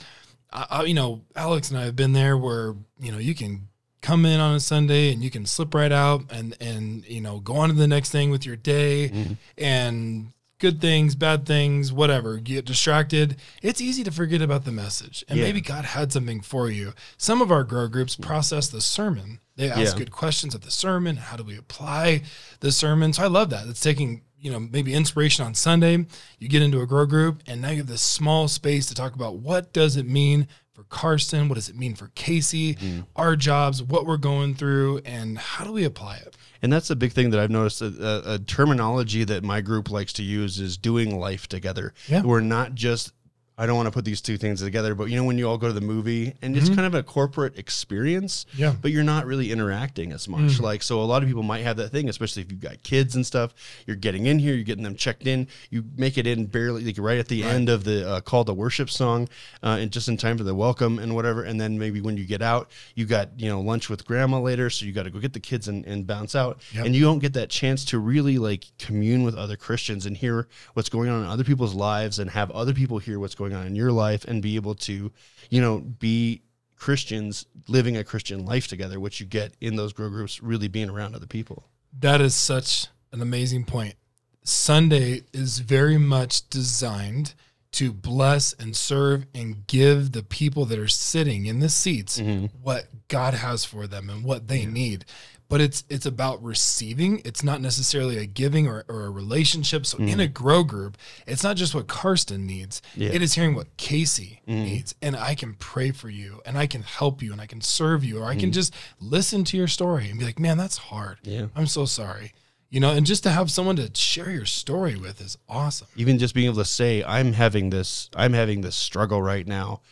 I, 0.53 0.67
I, 0.71 0.83
you 0.85 0.94
know, 0.94 1.23
Alex 1.35 1.71
and 1.71 1.79
I 1.81 1.85
have 1.85 1.97
been 1.97 2.12
there 2.12 2.37
where 2.38 2.75
you 3.00 3.11
know 3.12 3.19
you 3.19 3.35
can 3.35 3.69
come 4.03 4.25
in 4.25 4.38
on 4.38 4.55
a 4.55 4.61
Sunday 4.61 5.12
and 5.12 5.23
you 5.25 5.31
can 5.31 5.44
slip 5.47 5.75
right 5.75 5.91
out 5.91 6.25
and 6.31 6.56
and 6.61 7.05
you 7.09 7.21
know 7.21 7.41
go 7.41 7.56
on 7.56 7.71
to 7.71 7.75
the 7.75 7.88
next 7.88 8.11
thing 8.11 8.31
with 8.31 8.47
your 8.47 8.56
day 8.56 9.09
Mm-hmm. 9.09 9.33
and 9.59 10.33
good 10.58 10.81
things, 10.81 11.14
bad 11.14 11.47
things, 11.47 11.93
whatever. 11.93 12.38
Get 12.38 12.64
distracted. 12.64 13.37
It's 13.62 13.81
easy 13.81 14.03
to 14.05 14.11
forget 14.11 14.41
about 14.41 14.64
the 14.64 14.73
message. 14.73 15.25
And 15.29 15.38
Yeah. 15.38 15.44
maybe 15.44 15.61
God 15.61 15.85
had 15.85 16.12
something 16.12 16.41
for 16.41 16.70
you. 16.70 16.94
Some 17.17 17.43
of 17.43 17.50
our 17.50 17.64
grow 17.64 17.88
groups 17.88 18.17
mm. 18.17 18.23
process 18.23 18.69
the 18.69 18.81
sermon. 18.81 19.41
They 19.56 19.70
ask 19.70 19.94
Yeah. 19.94 19.99
good 19.99 20.11
questions 20.11 20.55
of 20.55 20.62
the 20.62 20.70
sermon. 20.70 21.17
How 21.17 21.37
do 21.37 21.44
we 21.44 21.56
apply 21.56 22.23
the 22.61 22.73
sermon? 22.73 23.12
So 23.12 23.23
I 23.23 23.26
love 23.26 23.50
that. 23.50 23.67
It's 23.69 23.81
taking, 23.81 24.23
you 24.38 24.50
know, 24.50 24.61
maybe 24.61 24.94
inspiration 24.94 25.44
on 25.44 25.55
Sunday. 25.55 26.06
You 26.38 26.49
get 26.49 26.62
into 26.62 26.81
a 26.81 26.87
grow 26.87 27.06
group 27.06 27.43
and 27.47 27.61
now 27.61 27.70
you 27.70 27.79
have 27.79 27.87
this 27.87 28.02
small 28.02 28.49
space 28.49 28.87
to 28.87 28.94
talk 28.94 29.14
about 29.14 29.37
what 29.37 29.73
does 29.73 29.97
it 29.97 30.06
mean 30.06 30.49
for 30.76 30.84
Karsten? 30.84 31.49
What 31.49 31.55
does 31.55 31.70
it 31.70 31.76
mean 31.76 31.94
for 31.94 32.08
Casey? 32.14 32.75
Mm-hmm. 32.75 33.00
Our 33.17 33.34
jobs, 33.34 33.82
what 33.82 34.05
we're 34.05 34.19
going 34.19 34.55
through, 34.55 35.00
and 35.06 35.38
how 35.38 35.64
do 35.64 35.73
we 35.73 35.84
apply 35.84 36.17
it? 36.17 36.37
And 36.61 36.70
that's 36.70 36.88
the 36.88 36.96
big 36.96 37.12
thing 37.12 37.31
that 37.31 37.40
I've 37.40 37.50
noticed. 37.50 37.81
A, 37.81 37.87
a, 37.87 37.88
uh, 37.88 38.34
a 38.34 38.38
terminology 38.38 39.25
that 39.25 39.43
my 39.43 39.62
group 39.62 39.90
likes 39.90 40.12
to 40.14 40.23
use 40.23 40.61
is 40.61 40.76
doing 40.76 41.19
life 41.19 41.49
together. 41.49 41.94
Yeah. 42.08 42.23
We're 42.23 42.40
not 42.40 42.75
just, 42.75 43.12
I 43.58 43.67
don't 43.67 43.76
want 43.76 43.87
to 43.87 43.91
put 43.93 44.05
these 44.05 44.20
two 44.20 44.37
things 44.37 44.62
together, 44.62 44.94
but 44.94 45.08
you 45.08 45.17
know, 45.17 45.25
when 45.25 45.38
you 45.38 45.49
all 45.49 45.56
go 45.58 45.67
to 45.67 45.73
the 45.73 45.81
movie 45.81 46.35
and 46.43 46.56
it's 46.56 46.69
kind 46.69 46.87
of 46.87 46.94
a 46.94 47.03
corporate 47.03 47.58
experience, 47.58 48.44
Mm-hmm. 48.47 48.62
Yeah. 48.62 48.75
But 48.81 48.91
you're 48.91 49.05
not 49.05 49.26
really 49.26 49.53
interacting 49.53 50.12
as 50.12 50.29
much. 50.29 50.61
Like, 50.61 50.82
so 50.82 51.00
a 51.00 51.05
lot 51.05 51.23
of 51.23 51.29
people 51.29 51.43
might 51.43 51.62
have 51.62 51.76
that 51.79 51.91
thing, 51.91 52.08
especially 52.08 52.43
if 52.43 52.50
you've 52.50 52.61
got 52.61 52.82
kids 52.82 53.14
and 53.14 53.25
stuff. 53.25 53.55
You're 53.87 53.97
getting 53.97 54.26
in 54.26 54.38
here, 54.38 54.55
you're 54.55 54.64
getting 54.64 54.85
them 54.85 54.97
checked 54.97 55.26
in, 55.26 55.49
you 55.70 55.85
make 55.97 56.19
it 56.19 56.26
in 56.26 56.47
barely, 56.47 56.85
like 56.85 56.97
right 56.99 57.19
at 57.19 57.29
the 57.29 57.43
end 57.43 57.69
of 57.69 57.85
the 57.85 58.08
uh, 58.08 58.20
call 58.20 58.44
to 58.44 58.53
worship 58.55 58.91
song, 58.91 59.29
uh, 59.62 59.79
and 59.81 59.91
just 59.91 60.09
in 60.09 60.17
time 60.17 60.38
for 60.38 60.44
the 60.44 60.55
welcome 60.55 60.99
and 60.99 61.14
whatever. 61.14 61.44
And 61.44 61.61
then 61.61 61.79
maybe 61.79 62.00
when 62.00 62.17
you 62.17 62.25
get 62.26 62.43
out, 62.43 62.70
you 62.94 63.06
got, 63.06 63.38
you 63.38 63.49
know, 63.49 63.61
lunch 63.61 63.88
with 63.88 64.05
grandma 64.06 64.41
later. 64.41 64.70
So 64.70 64.87
you 64.87 64.93
got 64.93 65.05
to 65.05 65.11
go 65.11 65.19
get 65.19 65.32
the 65.32 65.41
kids 65.41 65.69
and, 65.69 65.85
and 65.87 66.06
bounce 66.06 66.35
out. 66.35 66.61
Yep. 66.75 66.87
And 66.87 66.94
you 66.94 67.02
don't 67.02 67.19
get 67.19 67.32
that 67.35 67.50
chance 67.50 67.85
to 67.87 67.99
really 67.99 68.38
like 68.38 68.64
commune 68.79 69.23
with 69.23 69.35
other 69.35 69.56
Christians 69.56 70.06
and 70.06 70.17
hear 70.17 70.49
what's 70.75 70.88
going 70.88 71.09
on 71.09 71.23
in 71.23 71.29
other 71.29 71.44
people's 71.44 71.75
lives 71.75 72.19
and 72.19 72.31
have 72.31 72.50
other 72.50 72.73
people 72.75 72.99
hear 72.99 73.19
what's 73.19 73.35
going 73.35 73.46
on 73.53 73.67
in 73.67 73.77
your 73.77 73.93
life 73.93 74.25
and 74.25 74.43
be 74.43 74.57
able 74.57 74.75
to, 74.75 75.13
you 75.51 75.61
know, 75.61 75.79
be 75.79 76.43
Christians 76.77 77.47
living 77.69 77.97
a 77.97 78.05
Christian 78.05 78.45
life 78.45 78.69
together, 78.69 79.01
which 79.01 79.21
you 79.21 79.27
get 79.27 79.55
in 79.61 79.77
those 79.77 79.93
grow 79.93 80.09
groups, 80.09 80.43
really 80.43 80.69
being 80.69 80.91
around 80.91 81.15
other 81.15 81.27
people. 81.27 81.65
That 81.99 82.21
is 82.21 82.35
such 82.35 82.89
an 83.13 83.23
amazing 83.23 83.65
point. 83.65 83.95
Sunday 84.43 85.23
is 85.33 85.59
very 85.59 85.99
much 85.99 86.49
designed 86.51 87.35
to 87.73 87.93
bless 87.93 88.53
and 88.55 88.77
serve 88.77 89.27
and 89.35 89.67
give 89.67 90.13
the 90.13 90.23
people 90.23 90.65
that 90.67 90.79
are 90.79 90.89
sitting 90.89 91.47
in 91.47 91.61
the 91.61 91.69
seats 91.69 92.19
mm-hmm. 92.19 92.47
what 92.63 92.87
God 93.09 93.35
has 93.35 93.65
for 93.65 93.87
them 93.87 94.09
and 94.09 94.25
what 94.25 94.49
they 94.49 94.65
need. 94.65 95.05
But 95.49 95.61
it's 95.61 95.85
it's 95.89 96.07
about 96.07 96.43
receiving. 96.43 97.23
It's 97.25 97.45
not 97.45 97.61
necessarily 97.61 98.19
a 98.19 98.27
giving 98.27 98.67
or, 98.67 98.85
or 98.89 99.05
a 99.05 99.11
relationship. 99.11 99.87
So 99.87 99.99
in 99.99 100.19
a 100.19 100.27
mm. 100.27 100.33
grow 100.33 100.65
group, 100.65 100.97
it's 101.27 101.45
not 101.45 101.57
just 101.57 101.75
what 101.75 101.87
Karsten 101.87 102.47
needs. 102.47 102.83
Yeah. 102.97 103.11
It 103.11 103.23
is 103.23 103.35
hearing 103.35 103.55
what 103.55 103.76
Casey 103.76 104.43
mm. 104.49 104.65
needs. 104.65 104.95
And 105.00 105.15
I 105.15 105.37
can 105.37 105.55
pray 105.55 105.93
for 105.93 106.09
you 106.09 106.41
and 106.45 106.59
I 106.59 106.67
can 106.67 106.83
help 106.83 107.23
you 107.23 107.33
and 107.33 107.41
I 107.41 107.47
can 107.47 107.61
serve 107.61 108.03
you 108.03 108.19
or 108.19 108.25
I 108.25 108.35
can 108.35 108.50
mm. 108.50 108.55
just 108.55 108.75
listen 109.00 109.45
to 109.45 109.57
your 109.57 109.69
story 109.69 110.11
and 110.11 110.19
be 110.19 110.25
like, 110.25 110.41
man, 110.41 110.59
that's 110.59 110.79
hard. 110.79 111.19
Yeah. 111.23 111.47
I'm 111.55 111.69
so 111.69 111.85
sorry. 111.85 112.33
You 112.69 112.81
know, 112.81 112.91
and 112.91 113.07
just 113.07 113.23
to 113.23 113.31
have 113.31 113.50
someone 113.50 113.76
to 113.76 113.91
share 113.95 114.31
your 114.31 114.45
story 114.45 114.97
with 114.97 115.21
is 115.21 115.38
awesome. 115.49 115.87
Even 115.95 116.19
just 116.19 116.35
being 116.35 116.47
able 116.47 116.59
to 116.59 116.65
say, 116.65 117.05
I'm 117.05 117.33
having 117.33 117.71
this, 117.71 118.11
I'm 118.17 118.33
having 118.33 118.62
this 118.62 118.75
struggle 118.75 119.23
right 119.23 119.47
now. 119.47 119.83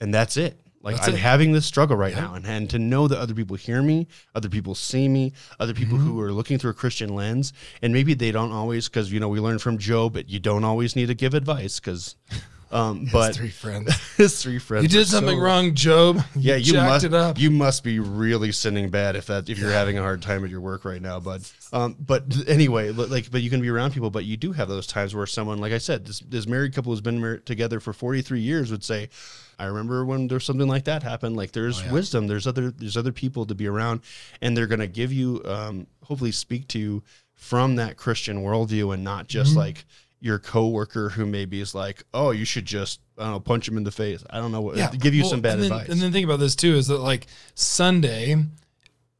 And 0.00 0.12
that's 0.12 0.36
it. 0.36 0.58
Like 0.84 0.96
That's 0.96 1.08
I'm 1.08 1.14
it. 1.14 1.20
having 1.20 1.52
this 1.52 1.64
struggle 1.66 1.96
right 1.96 2.14
now. 2.14 2.34
And, 2.34 2.46
and 2.46 2.68
to 2.70 2.78
know 2.78 3.08
that 3.08 3.18
other 3.18 3.34
people 3.34 3.56
hear 3.56 3.82
me, 3.82 4.06
other 4.34 4.48
people 4.50 4.74
see 4.74 5.08
me, 5.08 5.32
other 5.58 5.72
people 5.74 5.98
Mm-hmm. 5.98 6.06
who 6.10 6.20
are 6.20 6.30
looking 6.32 6.58
through 6.58 6.70
a 6.72 6.74
Christian 6.74 7.14
lens, 7.14 7.52
and 7.82 7.92
maybe 7.92 8.14
they 8.14 8.30
don't 8.32 8.52
always, 8.52 8.88
because 8.88 9.10
you 9.10 9.18
know, 9.18 9.28
we 9.28 9.40
learned 9.40 9.62
from 9.62 9.78
Job, 9.78 10.12
but 10.12 10.28
you 10.28 10.38
don't 10.38 10.62
always 10.64 10.94
need 10.94 11.06
to 11.06 11.14
give 11.14 11.32
advice 11.34 11.80
because 11.80 12.16
um 12.72 13.06
but 13.12 13.34
three 13.36 13.50
friends. 13.62 13.94
his 14.16 14.42
three 14.42 14.58
friends. 14.58 14.82
You 14.82 14.88
did 14.88 15.06
something 15.06 15.36
so- 15.38 15.42
wrong, 15.42 15.74
Job. 15.74 16.22
Yeah, 16.36 16.56
you 16.56 16.72
jacked 16.72 16.88
must. 16.88 17.04
it 17.04 17.14
up. 17.14 17.38
You 17.38 17.50
must 17.50 17.84
be 17.84 17.98
really 18.00 18.50
sinning 18.52 18.90
bad 18.90 19.14
if 19.16 19.26
that 19.26 19.48
if 19.48 19.58
you're 19.58 19.70
having 19.70 19.96
a 19.96 20.02
hard 20.02 20.20
time 20.22 20.44
at 20.44 20.50
your 20.50 20.60
work 20.60 20.84
right 20.84 21.00
now, 21.00 21.20
bud. 21.20 21.42
Um, 21.72 21.96
but 21.98 22.24
anyway, 22.48 22.90
li- 22.90 23.06
like, 23.06 23.30
but 23.30 23.42
you 23.42 23.50
can 23.50 23.60
be 23.60 23.68
around 23.70 23.92
people, 23.92 24.10
but 24.10 24.24
you 24.24 24.36
do 24.36 24.52
have 24.52 24.68
those 24.68 24.86
times 24.86 25.14
where 25.14 25.26
someone, 25.26 25.58
like 25.58 25.72
I 25.72 25.78
said, 25.78 26.04
this, 26.04 26.20
this 26.20 26.46
married 26.46 26.74
couple 26.74 26.92
who's 26.92 27.00
been 27.00 27.20
married 27.20 27.46
together 27.46 27.80
for 27.80 27.92
43 27.92 28.40
years 28.40 28.70
would 28.70 28.82
say, 28.84 29.08
"I 29.58 29.64
remember 29.66 30.04
when 30.04 30.28
there's 30.28 30.44
something 30.44 30.68
like 30.68 30.84
that 30.84 31.02
happened. 31.02 31.36
Like, 31.36 31.52
there's 31.52 31.80
Oh, 31.80 31.84
yeah. 31.84 31.92
wisdom. 31.92 32.26
There's 32.26 32.46
other 32.46 32.70
there's 32.70 32.96
other 32.96 33.12
people 33.12 33.46
to 33.46 33.54
be 33.54 33.66
around, 33.66 34.00
and 34.40 34.56
they're 34.56 34.66
gonna 34.66 34.86
give 34.86 35.12
you, 35.12 35.42
um, 35.44 35.86
hopefully, 36.02 36.32
speak 36.32 36.68
to 36.68 36.78
you 36.78 37.02
from 37.34 37.76
that 37.76 37.96
Christian 37.96 38.42
worldview, 38.42 38.94
and 38.94 39.04
not 39.04 39.26
just 39.28 39.50
Mm-hmm. 39.50 39.58
like." 39.60 39.84
Your 40.20 40.38
coworker 40.38 41.10
who 41.10 41.26
maybe 41.26 41.60
is 41.60 41.74
like, 41.74 42.02
oh, 42.14 42.30
you 42.30 42.46
should 42.46 42.64
just, 42.64 42.98
I 43.18 43.24
don't 43.24 43.32
know, 43.32 43.40
punch 43.40 43.68
him 43.68 43.76
in 43.76 43.84
the 43.84 43.90
face. 43.90 44.24
I 44.30 44.38
don't 44.38 44.52
know 44.52 44.62
what, 44.62 44.98
give 44.98 45.12
you 45.12 45.20
well, 45.24 45.30
some 45.32 45.42
bad 45.42 45.54
and 45.58 45.64
then, 45.64 45.72
advice. 45.72 45.88
And 45.90 46.00
then 46.00 46.12
think 46.12 46.24
about 46.24 46.38
this 46.40 46.56
too: 46.56 46.76
is 46.76 46.86
that 46.86 46.96
like 47.00 47.26
Sunday, 47.54 48.36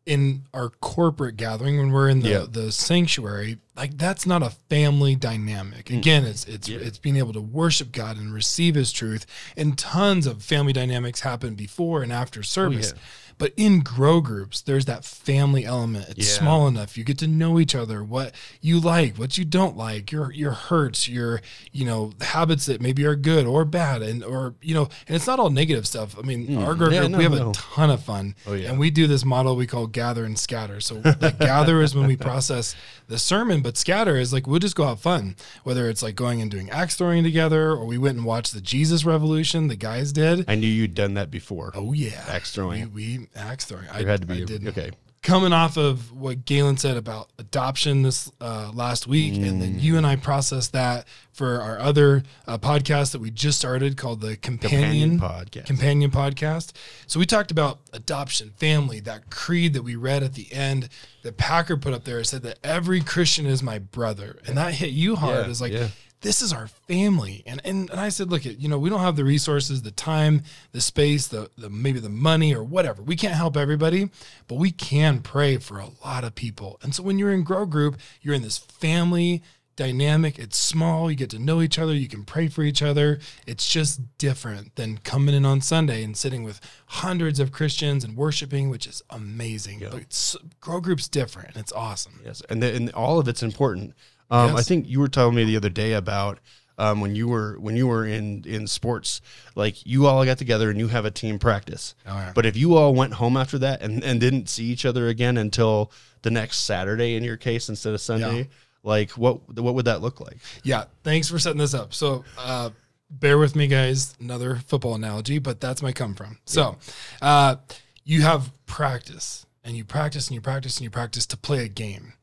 in 0.07 0.43
our 0.53 0.69
corporate 0.69 1.37
gathering 1.37 1.79
when 1.79 1.91
we're 1.91 2.09
in 2.11 2.21
the, 2.21 2.29
Yeah. 2.29 2.45
the 2.51 2.71
sanctuary 2.73 3.59
like 3.77 3.97
that's 3.99 4.25
not 4.27 4.43
a 4.43 4.51
family 4.69 5.17
dynamic. 5.17 5.91
Again 5.91 6.25
it's 6.25 6.45
it's 6.45 6.69
it's 6.69 6.99
being 6.99 7.17
able 7.17 7.33
to 7.33 7.41
worship 7.41 7.91
god 7.91 8.17
and 8.19 8.33
receive 8.33 8.75
his 8.75 8.93
truth. 8.93 9.25
And 9.57 9.77
tons 9.79 10.27
of 10.27 10.43
family 10.43 10.73
dynamics 10.73 11.21
happen 11.21 11.55
before 11.55 12.03
and 12.03 12.13
after 12.13 12.43
service 12.43 12.93
Oh, 12.93 12.97
yeah. 12.97 13.03
But 13.39 13.53
in 13.57 13.81
grow 13.81 14.21
groups 14.21 14.61
there's 14.63 14.85
that 14.85 15.05
family 15.05 15.65
element 15.65 16.09
it's 16.11 16.29
Yeah. 16.29 16.39
small 16.41 16.67
enough 16.69 16.97
you 16.97 17.05
get 17.05 17.19
to 17.19 17.27
know 17.27 17.59
each 17.59 17.75
other 17.75 18.03
what 18.05 18.35
you 18.61 18.79
like 18.81 19.17
what 19.17 19.37
you 19.39 19.45
don't 19.45 19.77
like 19.77 20.13
your 20.13 20.33
your 20.33 20.53
hurts 20.53 21.09
your 21.09 21.41
you 21.73 21.85
know 21.85 22.13
habits 22.21 22.67
that 22.67 22.81
maybe 22.81 23.05
are 23.05 23.17
good 23.17 23.47
or 23.47 23.65
bad 23.65 24.03
and 24.03 24.23
or 24.25 24.55
you 24.63 24.75
know 24.75 24.89
and 25.09 25.17
it's 25.17 25.27
not 25.27 25.39
all 25.39 25.51
negative 25.51 25.87
stuff 25.87 26.17
i 26.19 26.23
mean 26.23 26.57
our 26.59 26.75
grow 26.75 26.89
Mm. 26.89 26.93
Yeah, 26.93 27.01
group 27.01 27.11
no, 27.13 27.19
we 27.19 27.25
have 27.25 27.33
no. 27.33 27.51
a 27.51 27.53
ton 27.55 27.91
of 27.91 28.03
fun 28.03 28.35
Oh, 28.47 28.53
yeah. 28.53 28.69
and 28.71 28.79
we 28.79 28.91
do 28.91 29.07
this 29.07 29.25
model 29.25 29.57
we 29.57 29.67
call 29.67 29.87
gather 29.87 30.25
and 30.25 30.39
scatter. 30.39 30.81
So 30.81 31.01
like 31.21 31.39
gather 31.39 31.81
is 31.81 31.95
when 31.95 32.07
we 32.07 32.17
process 32.17 32.77
the 33.09 33.19
sermon, 33.19 33.63
but 33.63 33.77
scatter 33.77 34.17
is 34.17 34.33
like 34.33 34.47
we'll 34.47 34.59
just 34.59 34.77
go 34.77 34.87
have 34.87 35.01
fun. 35.01 35.37
Whether 35.63 35.89
it's 35.89 36.03
like 36.03 36.15
going 36.15 36.41
and 36.43 36.51
doing 36.51 36.71
axe 36.71 36.95
throwing 36.97 37.25
together, 37.25 37.71
or 37.71 37.85
we 37.87 37.97
went 37.99 38.17
and 38.19 38.27
watched 38.27 38.53
the 38.55 38.61
Jesus 38.61 39.05
Revolution 39.05 39.69
the 39.69 39.77
guys 39.77 40.13
did. 40.13 40.45
I 40.49 40.55
knew 40.57 40.67
you'd 40.67 40.95
done 40.95 41.15
that 41.15 41.31
before. 41.31 41.73
Oh 41.75 41.93
yeah, 41.93 42.25
Axe 42.29 42.53
throwing. 42.53 42.93
We, 42.93 43.19
we 43.19 43.24
axe 43.35 43.65
throwing. 43.65 43.87
there 43.87 44.07
had 44.09 44.21
to 44.23 44.27
be 44.27 44.35
I 44.35 44.39
a- 44.39 44.45
did. 44.47 44.69
okay. 44.69 44.91
Coming 45.23 45.55
off 45.55 45.79
of 45.79 46.13
what 46.13 46.45
Galen 46.45 46.77
said 46.77 46.99
about 46.99 47.31
adoption 47.39 48.03
this 48.03 48.31
uh, 48.43 48.71
last 48.75 49.07
week, 49.07 49.33
and 49.37 49.63
then 49.63 49.81
you 49.81 49.97
and 49.97 50.07
I 50.07 50.17
processed 50.17 50.73
that 50.75 51.07
for 51.33 51.63
our 51.63 51.79
other 51.79 52.25
uh, 52.47 52.59
podcast 52.59 53.13
that 53.13 53.23
we 53.23 53.31
just 53.31 53.57
started 53.59 53.97
called 53.97 54.21
the 54.21 54.37
Companion 54.37 55.19
Companion, 55.19 55.19
podcast. 55.19 55.65
companion 55.67 56.11
podcast. 56.11 56.73
So 57.07 57.19
we 57.19 57.25
talked 57.25 57.51
about 57.51 57.79
adoption, 57.95 58.51
family, 58.59 59.01
that 59.01 59.31
creed 59.31 59.73
that 59.73 59.83
we 59.83 59.97
read 59.97 60.23
at 60.23 60.35
the 60.35 60.53
end 60.53 60.91
that 61.23 61.39
Packer 61.39 61.79
put 61.79 61.95
up 61.95 62.05
there. 62.05 62.19
It 62.19 62.27
said 62.27 62.43
that 62.43 62.59
every 62.63 63.01
Christian 63.01 63.47
is 63.47 63.63
my 63.63 63.79
brother, 63.79 64.39
and 64.47 64.59
that 64.59 64.75
hit 64.75 64.91
you 64.91 65.17
hard. 65.17 65.47
Yeah, 65.47 65.51
Is 65.51 65.61
like 65.63 65.73
yeah. 65.73 65.89
This 66.25 66.41
is 66.41 66.55
our 66.55 66.67
family, 66.67 67.43
and 67.47 67.61
and 67.65 67.91
and 67.91 68.01
I 68.01 68.09
said, 68.09 68.31
look, 68.31 68.47
at 68.47 68.59
you 68.59 68.67
know 68.67 68.79
we 68.79 68.89
don't 68.89 69.01
have 69.01 69.15
the 69.15 69.25
resources, 69.25 69.83
the 69.83 69.91
time, 69.91 70.43
the 70.73 70.81
space, 70.81 71.29
the 71.29 71.51
the 71.57 71.69
maybe 71.69 72.01
the 72.01 72.09
money 72.09 72.55
or 72.55 72.65
whatever. 72.65 73.03
We 73.03 73.15
can't 73.15 73.35
help 73.35 73.59
everybody, 73.59 74.09
but 74.49 74.57
we 74.57 74.71
can 74.71 75.21
pray 75.21 75.59
for 75.59 75.79
a 75.79 75.91
lot 76.03 76.25
of 76.25 76.35
people. 76.35 76.81
And 76.83 76.95
so 76.95 77.03
when 77.03 77.19
you're 77.19 77.33
in 77.33 77.45
grow 77.45 77.67
group, 77.67 77.99
you're 78.23 78.35
in 78.35 78.41
this 78.41 78.57
family 78.57 79.43
dynamic. 79.77 80.39
It's 80.39 80.57
small. 80.57 81.11
You 81.11 81.17
get 81.17 81.31
to 81.31 81.39
know 81.39 81.61
each 81.61 81.79
other. 81.79 81.93
You 81.95 82.09
can 82.09 82.25
pray 82.25 82.49
for 82.49 82.63
each 82.63 82.81
other. 82.81 83.19
It's 83.47 83.69
just 83.69 84.01
different 84.17 84.77
than 84.77 84.99
coming 84.99 85.35
in 85.35 85.45
on 85.45 85.61
Sunday 85.61 86.05
and 86.05 86.17
sitting 86.17 86.43
with 86.43 86.61
hundreds 86.87 87.39
of 87.39 87.53
Christians 87.53 88.05
and 88.05 88.17
worshiping, 88.17 88.71
which 88.71 88.87
is 88.87 89.03
amazing. 89.11 89.81
But 89.91 90.01
it's, 90.01 90.37
grow 90.61 90.81
group's 90.81 91.09
different. 91.09 91.49
and 91.49 91.59
It's 91.59 91.73
awesome. 91.73 92.21
Yes, 92.25 92.41
and 92.49 92.63
the, 92.63 92.75
and 92.75 92.91
all 92.93 93.19
of 93.19 93.29
it's 93.29 93.43
important. 93.43 93.95
Um, 94.31 94.57
I 94.57 94.63
think 94.63 94.89
you 94.89 95.01
were 95.01 95.09
telling 95.09 95.35
me 95.35 95.45
the 95.45 95.57
other 95.57 95.69
day 95.69 95.93
about 95.93 96.39
um, 96.77 97.01
when 97.01 97.15
you 97.15 97.29
were 97.29 97.57
when 97.61 97.77
you 97.77 97.87
were 97.87 98.05
in 98.07 98.43
in 98.47 98.67
sports, 98.67 99.21
like 99.55 99.85
you 99.87 100.07
all 100.07 100.25
got 100.25 100.39
together 100.39 100.71
and 100.71 100.79
you 100.79 100.89
have 100.89 101.05
a 101.05 101.11
team 101.11 101.39
practice. 101.39 101.95
Oh, 102.07 102.15
yeah. 102.15 102.33
But 102.35 102.47
if 102.47 102.57
you 102.57 102.75
all 102.77 102.95
went 102.95 103.13
home 103.15 103.37
after 103.37 103.59
that 103.59 103.81
and, 103.83 104.03
and 104.03 104.19
didn't 104.21 104.49
see 104.49 104.65
each 104.65 104.85
other 104.85 105.09
again 105.09 105.37
until 105.37 105.93
the 106.23 106.31
next 106.31 106.59
Saturday, 106.65 107.15
in 107.17 107.23
your 107.23 107.37
case, 107.37 107.69
instead 107.69 107.95
of 107.95 108.01
Sunday, 108.01 108.39
Yeah. 108.39 108.45
like 108.83 109.11
what 109.13 109.49
what 109.57 109.75
would 109.75 109.85
that 109.85 110.01
look 110.03 110.21
like? 110.21 110.39
Yeah, 110.65 110.85
thanks 111.05 111.29
for 111.29 111.39
setting 111.39 111.59
this 111.59 111.75
up. 111.75 111.95
So, 111.95 112.25
uh, 112.39 112.71
bear 113.11 113.39
with 113.39 113.55
me, 113.55 113.69
guys. 113.69 114.17
Another 114.19 114.57
football 114.67 114.95
analogy, 114.97 115.39
but 115.39 115.61
that's 115.61 115.81
my 115.83 115.93
come 115.93 116.15
from. 116.15 116.39
So, 116.45 116.77
uh, 117.23 117.57
you 118.05 118.23
have 118.23 118.51
practice, 118.67 119.47
and 119.63 119.77
you 119.77 119.85
practice, 119.85 120.27
and 120.27 120.35
you 120.35 120.41
practice, 120.41 120.79
and 120.79 120.85
you 120.85 120.91
practice 120.91 121.25
to 121.27 121.37
play 121.37 121.65
a 121.65 121.69
game. 121.69 122.15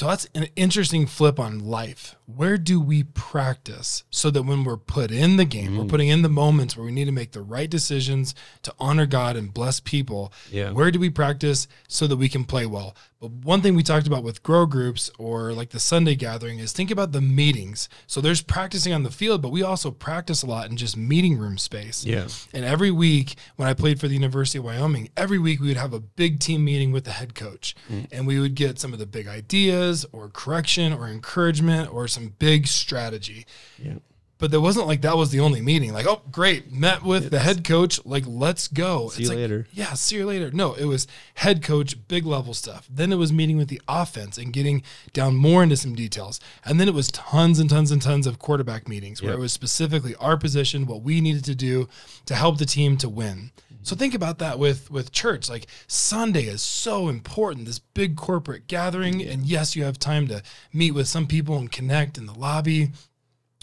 So 0.00 0.06
that's 0.06 0.26
an 0.34 0.46
interesting 0.56 1.06
flip 1.06 1.38
on 1.38 1.58
life. 1.58 2.16
Where 2.24 2.56
do 2.56 2.80
we 2.80 3.02
practice 3.02 4.02
so 4.08 4.30
that 4.30 4.44
when 4.44 4.64
we're 4.64 4.78
put 4.78 5.10
in 5.10 5.36
the 5.36 5.44
game, 5.44 5.76
we're 5.76 5.84
mm. 5.84 5.90
putting 5.90 6.08
in 6.08 6.22
the 6.22 6.30
moments 6.30 6.74
where 6.74 6.86
we 6.86 6.90
need 6.90 7.04
to 7.04 7.12
make 7.12 7.32
the 7.32 7.42
right 7.42 7.68
decisions 7.68 8.34
to 8.62 8.72
honor 8.78 9.04
God 9.04 9.36
and 9.36 9.52
bless 9.52 9.78
people? 9.78 10.32
Yeah. 10.50 10.72
Where 10.72 10.90
do 10.90 10.98
we 10.98 11.10
practice 11.10 11.68
so 11.86 12.06
that 12.06 12.16
we 12.16 12.30
can 12.30 12.44
play 12.44 12.64
well? 12.64 12.96
But 13.20 13.32
one 13.32 13.60
thing 13.60 13.74
we 13.74 13.82
talked 13.82 14.06
about 14.06 14.24
with 14.24 14.42
grow 14.42 14.64
groups 14.64 15.10
or 15.18 15.52
like 15.52 15.70
the 15.70 15.78
Sunday 15.78 16.14
gathering 16.14 16.58
is 16.58 16.72
think 16.72 16.90
about 16.90 17.12
the 17.12 17.20
meetings. 17.20 17.90
So 18.06 18.22
there's 18.22 18.40
practicing 18.40 18.94
on 18.94 19.02
the 19.02 19.10
field, 19.10 19.42
but 19.42 19.50
we 19.50 19.62
also 19.62 19.90
practice 19.90 20.42
a 20.42 20.46
lot 20.46 20.70
in 20.70 20.78
just 20.78 20.96
meeting 20.96 21.36
room 21.36 21.58
space. 21.58 22.02
Yeah. 22.02 22.28
And 22.54 22.64
every 22.64 22.90
week 22.90 23.34
when 23.56 23.68
I 23.68 23.74
played 23.74 24.00
for 24.00 24.08
the 24.08 24.14
University 24.14 24.58
of 24.58 24.64
Wyoming, 24.64 25.10
every 25.18 25.38
week 25.38 25.60
we 25.60 25.68
would 25.68 25.76
have 25.76 25.92
a 25.92 26.00
big 26.00 26.40
team 26.40 26.64
meeting 26.64 26.92
with 26.92 27.04
the 27.04 27.10
head 27.10 27.34
coach 27.34 27.76
mm. 27.90 28.06
and 28.10 28.26
we 28.26 28.40
would 28.40 28.54
get 28.54 28.78
some 28.78 28.94
of 28.94 28.98
the 28.98 29.06
big 29.06 29.28
ideas 29.28 30.06
or 30.12 30.30
correction 30.30 30.94
or 30.94 31.06
encouragement 31.06 31.92
or 31.92 32.08
some 32.08 32.34
big 32.38 32.66
strategy. 32.66 33.44
Yeah. 33.78 33.96
But 34.40 34.50
there 34.50 34.60
wasn't 34.60 34.86
like 34.86 35.02
that 35.02 35.16
was 35.16 35.30
the 35.30 35.40
only 35.40 35.60
meeting. 35.60 35.92
Like, 35.92 36.06
oh, 36.06 36.22
great, 36.32 36.72
met 36.72 37.02
with 37.02 37.30
the 37.30 37.40
head 37.40 37.62
coach. 37.62 38.04
Like, 38.06 38.24
let's 38.26 38.68
go. 38.68 39.10
See 39.10 39.24
you 39.24 39.28
like, 39.28 39.36
later. 39.36 39.66
Yeah, 39.72 39.92
see 39.92 40.16
you 40.16 40.26
later. 40.26 40.50
No, 40.50 40.72
it 40.74 40.86
was 40.86 41.06
head 41.34 41.62
coach, 41.62 42.08
big 42.08 42.24
level 42.24 42.54
stuff. 42.54 42.88
Then 42.90 43.12
it 43.12 43.16
was 43.16 43.32
meeting 43.32 43.58
with 43.58 43.68
the 43.68 43.80
offense 43.86 44.38
and 44.38 44.52
getting 44.52 44.82
down 45.12 45.36
more 45.36 45.62
into 45.62 45.76
some 45.76 45.94
details. 45.94 46.40
And 46.64 46.80
then 46.80 46.88
it 46.88 46.94
was 46.94 47.08
tons 47.08 47.58
and 47.58 47.68
tons 47.68 47.90
and 47.90 48.00
tons 48.00 48.26
of 48.26 48.38
quarterback 48.38 48.88
meetings 48.88 49.22
where 49.22 49.32
Yep. 49.32 49.38
it 49.38 49.42
was 49.42 49.52
specifically 49.52 50.14
our 50.16 50.36
position, 50.36 50.86
what 50.86 51.02
we 51.02 51.20
needed 51.20 51.44
to 51.44 51.54
do 51.54 51.88
to 52.26 52.34
help 52.34 52.58
the 52.58 52.66
team 52.66 52.96
to 52.96 53.08
win. 53.08 53.52
Mm-hmm. 53.72 53.76
So 53.82 53.94
think 53.94 54.14
about 54.14 54.38
that 54.38 54.58
with 54.58 54.90
with 54.90 55.12
church. 55.12 55.50
Like 55.50 55.66
Sunday 55.86 56.44
is 56.44 56.62
so 56.62 57.08
important, 57.08 57.66
this 57.66 57.78
big 57.78 58.16
corporate 58.16 58.66
gathering. 58.68 59.22
And 59.22 59.44
yes, 59.44 59.76
you 59.76 59.84
have 59.84 59.98
time 59.98 60.28
to 60.28 60.42
meet 60.72 60.92
with 60.92 61.08
some 61.08 61.26
people 61.26 61.58
and 61.58 61.70
connect 61.70 62.16
in 62.16 62.26
the 62.26 62.34
lobby 62.34 62.90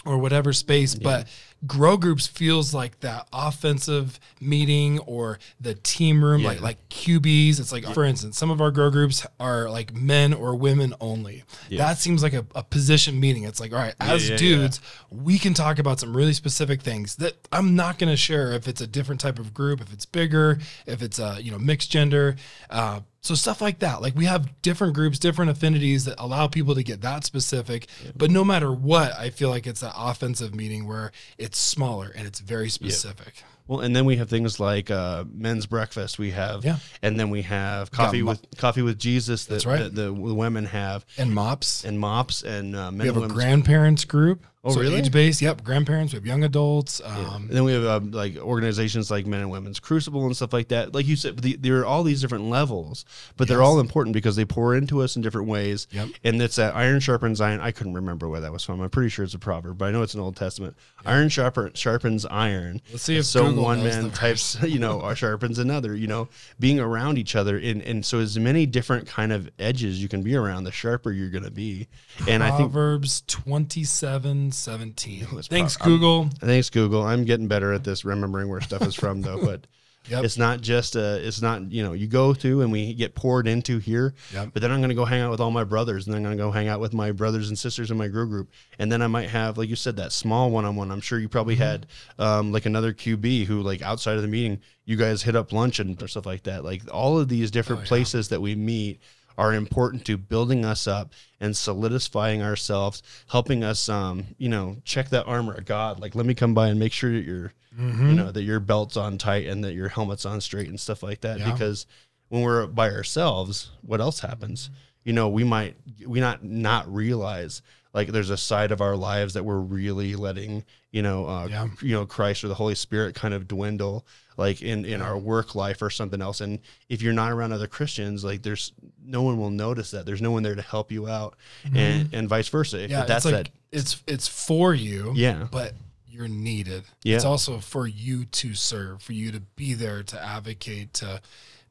or 0.08 0.18
whatever 0.18 0.54
space, 0.54 0.96
but 0.96 1.28
grow 1.66 1.98
groups 1.98 2.28
feels 2.28 2.74
like 2.74 3.00
that 3.02 3.28
offensive 3.34 4.20
meeting 4.40 5.00
or 5.00 5.40
the 5.60 5.74
team 5.74 6.24
room, 6.24 6.44
like 6.44 6.58
Yeah. 6.60 6.64
like 6.64 6.90
QBs. 6.90 7.60
It's 7.60 7.72
like, 7.72 7.84
for 7.94 8.04
instance, 8.04 8.38
some 8.38 8.50
of 8.52 8.62
our 8.62 8.72
grow 8.72 8.90
groups 8.92 9.26
are 9.40 9.70
like 9.70 9.94
men 9.94 10.34
or 10.34 10.56
women 10.56 10.94
only. 11.02 11.44
That 11.72 11.98
seems 11.98 12.22
like 12.24 12.34
a, 12.34 12.46
a 12.56 12.64
position 12.64 13.20
meeting. 13.20 13.44
It's 13.44 13.60
like, 13.60 13.74
all 13.74 13.80
right, 13.80 13.96
as 14.00 14.26
yeah, 14.30 14.34
yeah. 14.34 14.38
dudes, 14.38 14.82
we 15.10 15.38
can 15.40 15.54
talk 15.54 15.80
about 15.80 16.00
some 16.00 16.16
really 16.16 16.34
specific 16.34 16.82
things 16.82 17.16
that 17.18 17.34
I'm 17.52 17.76
not 17.76 17.98
going 18.00 18.12
to 18.12 18.18
share 18.18 18.54
if 18.54 18.68
it's 18.68 18.82
a 18.82 18.88
different 18.88 19.20
type 19.22 19.40
of 19.40 19.54
group, 19.54 19.82
if 19.82 19.92
it's 19.92 20.06
bigger, 20.06 20.60
if 20.86 21.02
it's 21.02 21.20
a 21.20 21.38
you 21.42 21.52
know 21.52 21.60
mixed 21.60 21.92
gender. 21.92 22.36
Uh, 22.70 23.02
so 23.28 23.36
stuff 23.36 23.62
like 23.62 23.80
that. 23.80 24.02
Like 24.02 24.16
we 24.16 24.26
have 24.26 24.62
different 24.62 24.94
groups, 24.94 25.20
different 25.20 25.52
affinities 25.52 26.06
that 26.06 26.16
allow 26.18 26.48
people 26.48 26.76
to 26.76 26.84
get 26.84 27.02
that 27.02 27.24
specific. 27.26 27.88
But 28.16 28.32
no 28.32 28.44
matter 28.44 28.72
what, 28.72 29.14
I 29.18 29.30
feel 29.30 29.50
like 29.50 29.68
it's 29.68 29.82
that 29.82 29.94
offensive 29.98 30.56
meeting 30.56 30.88
where 30.88 31.12
it's 31.38 31.58
smaller 31.60 32.12
and 32.16 32.26
it's 32.26 32.40
very 32.40 32.70
specific. 32.70 33.44
Well, 33.68 33.82
and 33.82 33.94
then 33.94 34.06
we 34.06 34.16
have 34.16 34.30
things 34.30 34.62
like 34.62 34.90
uh, 34.90 35.26
men's 35.30 35.66
breakfast. 35.66 36.18
We 36.18 36.32
have, 36.32 36.64
Yeah. 36.64 36.78
and 37.02 37.20
then 37.20 37.30
we 37.30 37.42
have 37.42 37.92
coffee 37.92 38.24
with 38.24 38.42
coffee 38.58 38.82
with 38.82 38.98
Jesus. 38.98 39.44
That, 39.46 39.56
That's 39.56 39.66
right. 39.66 39.80
that 39.80 39.94
the 39.94 40.14
women 40.14 40.64
have, 40.68 41.06
And 41.18 41.34
mops. 41.36 41.84
and 41.84 42.00
mops, 42.00 42.44
and 42.44 42.78
uh, 42.78 42.92
men 42.92 43.00
we 43.14 43.14
have 43.14 43.22
a 43.22 43.28
grandparents 43.28 44.06
group. 44.06 44.46
Oh, 44.68 44.72
so 44.74 44.82
really? 44.82 44.98
Age 44.98 45.12
based, 45.12 45.42
yep. 45.42 45.64
Grandparents, 45.64 46.14
we 46.14 46.18
have 46.18 46.26
young 46.26 46.44
adults. 46.44 47.02
Um, 47.04 47.16
yeah. 47.16 47.36
And 47.36 47.50
then 47.50 47.64
we 47.64 47.74
have 47.74 47.86
um, 47.86 48.12
like 48.12 48.38
organizations 48.38 49.10
like 49.10 49.26
Men 49.26 49.40
and 49.40 49.50
Women's 49.50 49.80
Crucible 49.80 50.26
and 50.26 50.36
stuff 50.36 50.52
like 50.52 50.68
that. 50.70 50.94
Like 50.94 51.08
you 51.08 51.16
said, 51.16 51.40
the, 51.40 51.56
there 51.56 51.80
are 51.80 51.86
all 51.86 52.04
these 52.04 52.22
different 52.22 52.46
levels, 52.46 53.06
but 53.38 53.48
yes. 53.48 53.50
they're 53.50 53.64
all 53.64 53.80
important 53.80 54.14
because 54.14 54.36
they 54.36 54.46
pour 54.46 54.76
into 54.76 55.02
us 55.02 55.16
in 55.16 55.22
different 55.22 55.48
ways. 55.48 55.88
Yep. 55.92 56.10
And 56.24 56.42
it's 56.42 56.58
that 56.58 56.76
iron 56.76 57.00
sharpens 57.00 57.40
iron. 57.40 57.62
I 57.62 57.72
couldn't 57.72 57.94
remember 57.94 58.28
where 58.28 58.42
that 58.42 58.52
was 58.52 58.64
from. 58.64 58.82
I'm 58.82 58.90
pretty 58.90 59.10
sure 59.10 59.24
it's 59.24 59.34
a 59.34 59.40
proverb, 59.40 59.78
but 59.78 59.86
I 59.86 59.92
know 59.92 60.02
it's 60.02 60.14
an 60.14 60.20
Old 60.20 60.36
Testament. 60.36 60.76
Iron 61.06 61.30
sharper, 61.30 61.72
sharpens 61.74 62.26
iron. 62.26 62.82
Let's 62.92 63.04
see 63.04 63.18
if 63.18 63.26
so. 63.26 63.46
Google 63.46 63.64
one 63.64 63.84
man 63.84 64.12
types, 64.12 64.62
you 64.64 64.80
know, 64.80 65.00
uh, 65.00 65.14
sharpens 65.14 65.60
another. 65.60 65.96
You 65.96 66.08
know, 66.08 66.28
being 66.60 66.80
around 66.80 67.18
each 67.18 67.36
other, 67.36 67.58
and 67.58 67.82
and 67.82 68.06
so 68.06 68.20
as 68.20 68.38
many 68.38 68.66
different 68.66 69.08
kind 69.08 69.32
of 69.32 69.50
edges 69.60 70.02
you 70.02 70.10
can 70.10 70.24
be 70.24 70.36
around, 70.36 70.66
the 70.66 70.72
sharper 70.72 71.12
you're 71.12 71.30
going 71.30 71.44
to 71.44 71.52
be. 71.52 71.88
Proverbs 72.18 72.34
and 72.34 72.44
I 72.44 72.50
think 72.50 72.72
Proverbs 72.72 73.24
twenty 73.28 73.84
seven 73.84 74.52
2017. 74.66 75.42
Thanks, 75.44 75.78
Google. 75.78 76.24
I'm, 76.24 76.30
thanks, 76.30 76.70
Google. 76.70 77.04
I'm 77.04 77.26
getting 77.26 77.48
better 77.48 77.74
at 77.74 77.84
this, 77.84 78.04
remembering 78.04 78.50
where 78.50 78.62
stuff 78.62 78.82
is 78.82 78.96
from, 78.96 79.22
though. 79.22 79.40
But 79.40 79.68
yep. 80.10 80.24
it's 80.24 80.38
not 80.38 80.62
just 80.62 80.96
a, 80.96 81.26
it's 81.26 81.42
not, 81.42 81.72
you 81.72 81.84
know, 81.84 81.94
you 81.94 82.08
go 82.08 82.34
through 82.34 82.62
and 82.62 82.72
we 82.72 82.94
get 82.94 83.16
poured 83.16 83.48
into 83.48 83.78
here, 83.78 84.14
yep. 84.34 84.50
but 84.54 84.62
then 84.62 84.72
I'm 84.72 84.80
going 84.80 84.90
to 84.90 84.96
go 84.96 85.06
hang 85.06 85.22
out 85.22 85.32
with 85.32 85.40
all 85.40 85.52
my 85.52 85.64
brothers 85.64 86.08
and 86.08 86.14
then 86.14 86.20
I'm 86.20 86.24
going 86.24 86.38
to 86.38 86.44
go 86.44 86.52
hang 86.52 86.68
out 86.68 86.80
with 86.80 86.94
my 86.94 87.12
brothers 87.12 87.50
and 87.50 87.58
sisters 87.58 87.92
in 87.92 87.98
my 87.98 88.08
group 88.08 88.30
group. 88.30 88.50
And 88.80 88.92
then 88.92 89.02
I 89.02 89.08
might 89.08 89.30
have, 89.30 89.58
like 89.58 89.70
you 89.70 89.76
said, 89.76 89.98
that 89.98 90.12
small 90.12 90.50
one 90.50 90.66
on 90.66 90.76
one. 90.76 90.92
I'm 90.92 91.02
sure 91.02 91.20
you 91.20 91.30
probably 91.30 91.56
mm-hmm. 91.56 91.64
had 91.64 91.88
um, 92.20 92.52
like 92.52 92.66
another 92.66 92.94
QB 92.94 93.46
who, 93.46 93.62
like 93.62 93.82
outside 93.82 94.16
of 94.16 94.22
the 94.22 94.28
meeting, 94.28 94.60
you 94.86 94.96
guys 94.96 95.24
hit 95.24 95.36
up 95.36 95.52
lunch 95.52 95.80
and 95.80 96.10
stuff 96.10 96.26
like 96.26 96.44
that. 96.44 96.64
Like 96.64 96.82
all 96.92 97.20
of 97.20 97.28
these 97.28 97.52
different 97.52 97.82
oh, 97.82 97.84
yeah. 97.84 97.90
places 97.90 98.30
that 98.30 98.42
we 98.42 98.56
meet 98.56 99.02
are 99.38 99.54
important 99.54 100.06
to 100.06 100.18
building 100.18 100.66
us 100.66 100.88
up 100.88 101.14
and 101.40 101.56
solidifying 101.56 102.42
ourselves, 102.42 103.04
helping 103.30 103.64
us, 103.64 103.88
um, 103.88 104.26
you 104.38 104.50
know, 104.50 104.78
check 104.84 105.10
that 105.10 105.26
armor 105.28 105.54
of 105.54 105.66
God. 105.66 106.00
Like, 106.00 106.16
let 106.16 106.26
me 106.26 106.34
come 106.34 106.54
by 106.54 106.70
and 106.70 106.80
make 106.80 106.94
sure 106.94 107.12
that 107.12 107.26
your, 107.26 107.54
Mm-hmm. 107.80 108.10
you 108.10 108.16
know, 108.16 108.32
that 108.32 108.42
your 108.42 108.60
belt's 108.60 108.98
on 108.98 109.20
tight 109.20 109.46
and 109.46 109.64
that 109.64 109.74
your 109.74 109.88
helmet's 109.88 110.26
on 110.26 110.42
straight 110.42 110.68
and 110.68 110.80
stuff 110.80 111.04
like 111.04 111.22
that. 111.22 111.38
Yeah. 111.38 111.52
Because 111.52 111.86
when 112.30 112.42
we're 112.42 112.66
by 112.66 112.90
ourselves, 112.90 113.70
what 113.84 114.02
else 114.02 114.22
happens? 114.22 114.72
You 115.04 115.14
know, 115.14 115.30
we 115.30 115.44
might 115.44 115.76
we 116.06 116.20
not 116.20 116.44
not 116.44 116.92
realize 116.92 117.62
like 117.94 118.08
there's 118.08 118.32
a 118.32 118.38
side 118.38 118.72
of 118.72 118.82
our 118.82 118.96
lives 118.96 119.36
that 119.36 119.46
we're 119.46 119.60
really 119.60 120.16
letting 120.16 120.64
you 120.98 121.02
know 121.08 121.20
uh, 121.34 121.48
Yeah. 121.50 121.68
you 121.82 121.94
know 121.96 122.06
Christ 122.06 122.44
or 122.44 122.48
the 122.50 122.60
Holy 122.64 122.76
Spirit 122.76 123.16
kind 123.16 123.34
of 123.34 123.42
dwindle 123.48 124.06
like 124.38 124.62
in 124.62 124.86
in 124.86 125.02
our 125.02 125.18
work 125.18 125.56
life 125.56 125.82
or 125.82 125.90
something 125.90 126.22
else. 126.22 126.42
And 126.42 126.60
if 126.90 127.02
you're 127.02 127.14
not 127.22 127.32
around 127.32 127.52
other 127.54 127.68
Christians, 127.68 128.24
like 128.24 128.42
there's 128.44 128.72
no 129.04 129.22
one 129.28 129.38
will 129.42 129.50
notice 129.68 129.90
that. 129.92 130.06
There's 130.06 130.22
no 130.22 130.32
one 130.32 130.44
there 130.44 130.56
to 130.56 130.62
help 130.76 130.92
you 130.92 131.08
out, 131.08 131.32
and 131.74 132.10
and 132.14 132.30
vice 132.30 132.50
versa. 132.50 132.78
If 132.78 132.84
Mm-hmm. 132.84 132.92
Yeah, 133.00 133.06
that's 133.06 133.26
it's 133.26 133.34
like 133.34 133.46
that. 133.46 133.52
it's 133.80 134.04
it's 134.14 134.28
for 134.28 134.74
you. 134.74 135.14
Yeah. 135.16 135.48
but 135.52 135.74
you're 136.08 136.28
needed. 136.28 136.84
Yeah. 137.04 137.16
It's 137.18 137.26
also 137.26 137.60
for 137.60 137.86
you 137.88 138.26
to 138.26 138.54
serve, 138.56 139.02
for 139.04 139.14
you 139.14 139.32
to 139.32 139.40
be 139.56 139.76
there 139.76 140.02
to 140.04 140.18
advocate, 140.38 140.94
to 141.02 141.22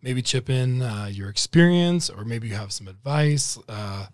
maybe 0.02 0.22
chip 0.22 0.48
in 0.48 0.82
uh, 0.82 1.08
your 1.10 1.28
experience, 1.28 2.10
or 2.10 2.24
maybe 2.24 2.46
you 2.48 2.54
have 2.54 2.70
some 2.72 2.86
advice. 2.88 3.58
Uh, 3.68 4.06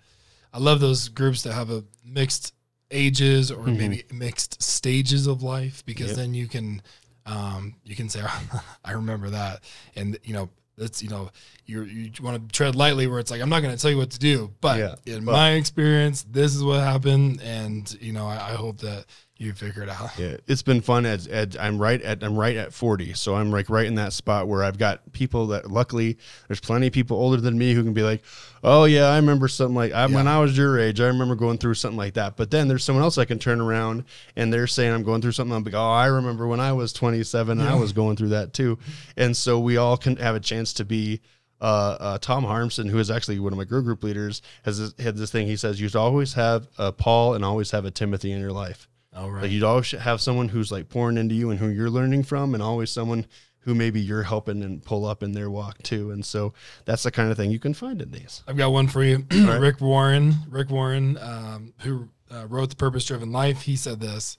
I 0.55 0.59
love 0.59 0.81
those 0.81 1.09
groups 1.11 1.43
that 1.43 1.53
have 1.53 1.71
a 1.71 1.85
mixed 2.05 2.55
ages 2.93 3.51
or 3.51 3.65
maybe 3.67 4.05
mixed 4.13 4.63
stages 4.63 5.27
of 5.27 5.43
life 5.43 5.83
because 5.87 6.09
Yep. 6.09 6.17
then 6.17 6.35
you 6.35 6.47
can 6.49 6.83
um, 7.27 7.75
you 7.85 7.95
can 7.97 8.09
say 8.09 8.21
I 8.85 8.93
remember 8.93 9.31
that 9.31 9.63
and 9.97 10.19
you 10.25 10.33
know 10.35 10.49
that's 10.77 11.03
you 11.03 11.09
know 11.11 11.31
you 11.67 11.83
you 11.83 12.11
want 12.23 12.49
to 12.49 12.53
tread 12.53 12.75
lightly 12.75 13.07
where 13.07 13.19
it's 13.21 13.31
like 13.31 13.41
I'm 13.41 13.49
not 13.49 13.61
going 13.63 13.75
to 13.75 13.81
tell 13.81 13.91
you 13.91 13.99
what 13.99 14.11
to 14.11 14.19
do 14.19 14.53
but 14.61 14.79
Yeah. 14.79 14.95
in 15.07 15.25
But- 15.25 15.33
my 15.33 15.53
experience 15.53 16.25
this 16.31 16.55
is 16.55 16.63
what 16.65 16.81
happened 16.81 17.41
and 17.43 17.91
you 18.01 18.13
know 18.13 18.27
I, 18.27 18.53
I 18.53 18.55
hope 18.55 18.79
that 18.79 19.07
you 19.39 19.53
figure 19.53 19.83
it 19.83 19.89
out 19.89 20.17
Yeah, 20.19 20.37
it's 20.47 20.63
been 20.63 20.81
fun. 20.81 21.05
As, 21.05 21.27
at 21.27 21.59
I'm 21.61 21.79
right 21.79 22.01
at 22.03 22.23
I'm 22.23 22.37
right 22.37 22.57
at 22.57 22.73
40, 22.73 23.15
so 23.15 23.35
I'm 23.35 23.51
like 23.51 23.69
right 23.69 23.87
in 23.87 23.97
that 23.97 24.13
spot 24.13 24.47
where 24.47 24.63
I've 24.63 24.79
got 24.79 25.13
people 25.13 25.49
that 25.49 25.71
luckily 25.71 26.19
there's 26.47 26.61
plenty 26.61 26.87
of 26.87 26.93
people 26.93 27.17
older 27.17 27.41
than 27.41 27.59
me 27.59 27.73
who 27.75 27.83
can 27.83 27.93
be 27.93 28.03
like, 28.03 28.23
oh 28.63 28.85
yeah, 28.85 29.07
I 29.07 29.17
remember 29.17 29.49
something 29.49 29.75
like 29.75 29.93
I, 29.93 30.07
when 30.07 30.29
I 30.29 30.39
was 30.39 30.57
your 30.57 30.79
age, 30.79 31.01
I 31.01 31.07
remember 31.07 31.35
going 31.35 31.59
through 31.59 31.75
something 31.75 31.99
like 31.99 32.15
that. 32.15 32.37
But 32.37 32.51
then 32.51 32.69
there's 32.69 32.85
someone 32.85 33.03
else 33.03 33.19
I 33.19 33.25
can 33.25 33.39
turn 33.39 33.61
around 33.61 34.05
and 34.37 34.53
they're 34.53 34.67
saying 34.67 34.93
I'm 34.93 35.03
going 35.03 35.23
through 35.23 35.33
something. 35.33 35.55
I'm 35.55 35.65
like, 35.65 35.75
oh, 35.75 35.91
I 35.91 36.07
remember 36.07 36.47
when 36.47 36.61
I 36.61 36.73
was 36.73 36.93
27, 36.93 37.61
I 37.61 37.75
was 37.75 37.93
going 37.93 38.17
through 38.17 38.31
that 38.31 38.53
too. 38.53 38.79
And 39.17 39.37
so 39.37 39.59
we 39.59 39.77
all 39.77 39.97
can 39.97 40.17
have 40.17 40.37
a 40.37 40.41
chance 40.41 40.73
to 40.75 40.85
be. 40.85 41.21
Uh, 41.61 41.97
uh, 42.01 42.19
Tom 42.19 42.43
Harmson, 42.43 42.89
who 42.89 42.99
is 42.99 43.09
actually 43.09 43.39
one 43.39 43.53
of 43.53 43.57
my 43.57 43.63
grow 43.63 43.83
group 43.83 44.03
leaders, 44.03 44.43
has 44.65 44.81
this, 44.81 44.95
had 44.99 45.17
this 45.17 45.31
thing. 45.31 45.47
He 45.47 45.55
says 45.55 45.81
you 45.81 45.87
should 45.87 45.95
always 45.95 46.35
have 46.35 46.67
a 46.77 46.91
Paul 46.91 47.35
and 47.35 47.45
always 47.45 47.71
have 47.71 47.85
a 47.85 47.91
Timothy 47.93 48.33
in 48.33 48.41
your 48.41 48.51
life. 48.51 48.89
All 49.15 49.31
right 49.31 49.43
Like 49.43 49.51
you'd 49.51 49.63
always 49.63 49.91
have 49.91 50.21
someone 50.21 50.49
who's 50.49 50.73
like 50.73 50.89
pouring 50.89 51.19
into 51.19 51.35
you 51.35 51.51
and 51.51 51.59
who 51.59 51.69
you're 51.69 51.91
learning 51.91 52.25
from, 52.25 52.55
and 52.55 52.63
always 52.63 52.91
someone 52.91 53.27
who 53.61 53.75
maybe 53.75 54.01
you're 54.01 54.25
helping 54.25 54.63
and 54.63 54.85
pull 54.85 55.05
up 55.05 55.23
in 55.23 55.33
their 55.33 55.51
walk 55.51 55.83
too. 55.83 56.11
And 56.11 56.25
so 56.25 56.53
that's 56.85 57.05
the 57.05 57.11
kind 57.11 57.31
of 57.31 57.37
thing 57.37 57.51
you 57.51 57.61
can 57.61 57.75
find 57.75 58.03
in 58.03 58.11
these. 58.11 58.43
I've 58.49 58.57
got 58.57 58.73
one 58.73 58.89
for 58.89 59.05
you. 59.05 59.25
right. 59.31 59.57
Rick 59.61 59.81
Warren, 59.81 60.35
Rick 60.49 60.71
Warren, 60.71 61.17
um, 61.19 61.73
who 61.79 62.09
uh, 62.33 62.47
wrote 62.49 62.71
The 62.71 62.77
Purpose 62.77 63.05
Driven 63.05 63.31
Life, 63.31 63.63
he 63.63 63.77
said 63.77 64.01
this 64.01 64.37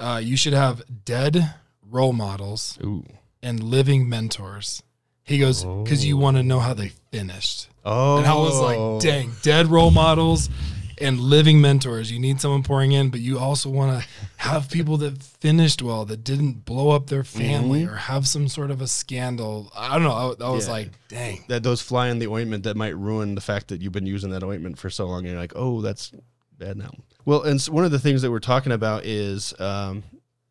uh, 0.00 0.20
You 0.22 0.36
should 0.36 0.52
have 0.52 0.82
dead 1.04 1.54
role 1.88 2.12
models 2.12 2.78
Ooh. 2.82 3.04
and 3.42 3.62
living 3.62 4.08
mentors. 4.08 4.82
He 5.22 5.38
goes, 5.38 5.64
because 5.64 6.04
you 6.04 6.16
want 6.16 6.36
to 6.36 6.44
know 6.44 6.60
how 6.60 6.72
they 6.72 6.92
finished. 7.10 7.68
Oh, 7.84 8.18
And 8.18 8.26
I 8.26 8.34
was 8.34 8.60
like, 8.60 9.00
dang, 9.00 9.32
dead 9.42 9.66
role 9.66 9.90
models 9.90 10.48
and 10.98 11.20
living 11.20 11.60
mentors. 11.60 12.10
You 12.10 12.18
need 12.18 12.40
someone 12.40 12.62
pouring 12.62 12.92
in, 12.92 13.10
but 13.10 13.20
you 13.20 13.38
also 13.38 13.68
want 13.70 14.00
to 14.02 14.08
have 14.38 14.70
people 14.70 14.96
that 14.98 15.22
finished 15.22 15.82
well, 15.82 16.04
that 16.06 16.24
didn't 16.24 16.64
blow 16.64 16.90
up 16.90 17.08
their 17.08 17.24
family 17.24 17.84
or 17.84 17.94
have 17.96 18.26
some 18.26 18.48
sort 18.48 18.70
of 18.70 18.80
a 18.80 18.86
scandal. 18.86 19.70
I 19.76 19.94
don't 19.94 20.02
know. 20.04 20.36
I, 20.40 20.44
I 20.46 20.50
was 20.50 20.66
Yeah. 20.66 20.72
like, 20.72 20.90
dang. 21.08 21.44
that 21.48 21.62
those 21.62 21.80
fly 21.82 22.08
in 22.08 22.18
the 22.18 22.28
ointment 22.28 22.64
that 22.64 22.76
might 22.76 22.96
ruin 22.96 23.34
the 23.34 23.40
fact 23.40 23.68
that 23.68 23.80
you've 23.80 23.92
been 23.92 24.06
using 24.06 24.30
that 24.30 24.42
ointment 24.42 24.78
for 24.78 24.90
so 24.90 25.06
long. 25.06 25.20
And 25.20 25.28
you're 25.32 25.40
like, 25.40 25.52
oh, 25.56 25.80
that's 25.82 26.12
bad 26.58 26.76
now. 26.76 26.90
Well, 27.24 27.42
and 27.42 27.60
so 27.60 27.72
one 27.72 27.84
of 27.84 27.90
the 27.90 27.98
things 27.98 28.22
that 28.22 28.30
we're 28.30 28.38
talking 28.38 28.72
about 28.72 29.04
is 29.04 29.52
um, 29.60 30.04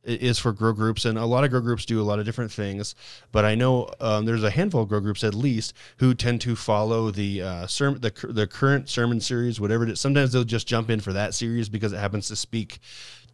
is 0.05 0.39
for 0.39 0.51
grow 0.51 0.73
groups, 0.73 1.05
and 1.05 1.17
a 1.17 1.25
lot 1.25 1.43
of 1.43 1.49
grow 1.49 1.61
groups 1.61 1.85
do 1.85 1.99
a 1.99 2.03
lot 2.03 2.19
of 2.19 2.25
different 2.25 2.51
things. 2.51 2.95
But 3.31 3.45
I 3.45 3.55
know 3.55 3.89
um, 3.99 4.25
there's 4.25 4.43
a 4.43 4.49
handful 4.49 4.83
of 4.83 4.89
grow 4.89 4.99
groups 4.99 5.23
at 5.23 5.33
least 5.33 5.73
who 5.97 6.13
tend 6.13 6.41
to 6.41 6.55
follow 6.55 7.11
the 7.11 7.41
uh, 7.41 7.67
sermon, 7.67 8.01
the 8.01 8.13
the 8.29 8.47
current 8.47 8.89
sermon 8.89 9.19
series, 9.19 9.59
whatever 9.59 9.83
it 9.83 9.89
is. 9.89 9.99
Sometimes 9.99 10.31
they'll 10.31 10.43
just 10.43 10.67
jump 10.67 10.89
in 10.89 10.99
for 10.99 11.13
that 11.13 11.33
series 11.33 11.69
because 11.69 11.93
it 11.93 11.97
happens 11.97 12.27
to 12.27 12.35
speak 12.35 12.79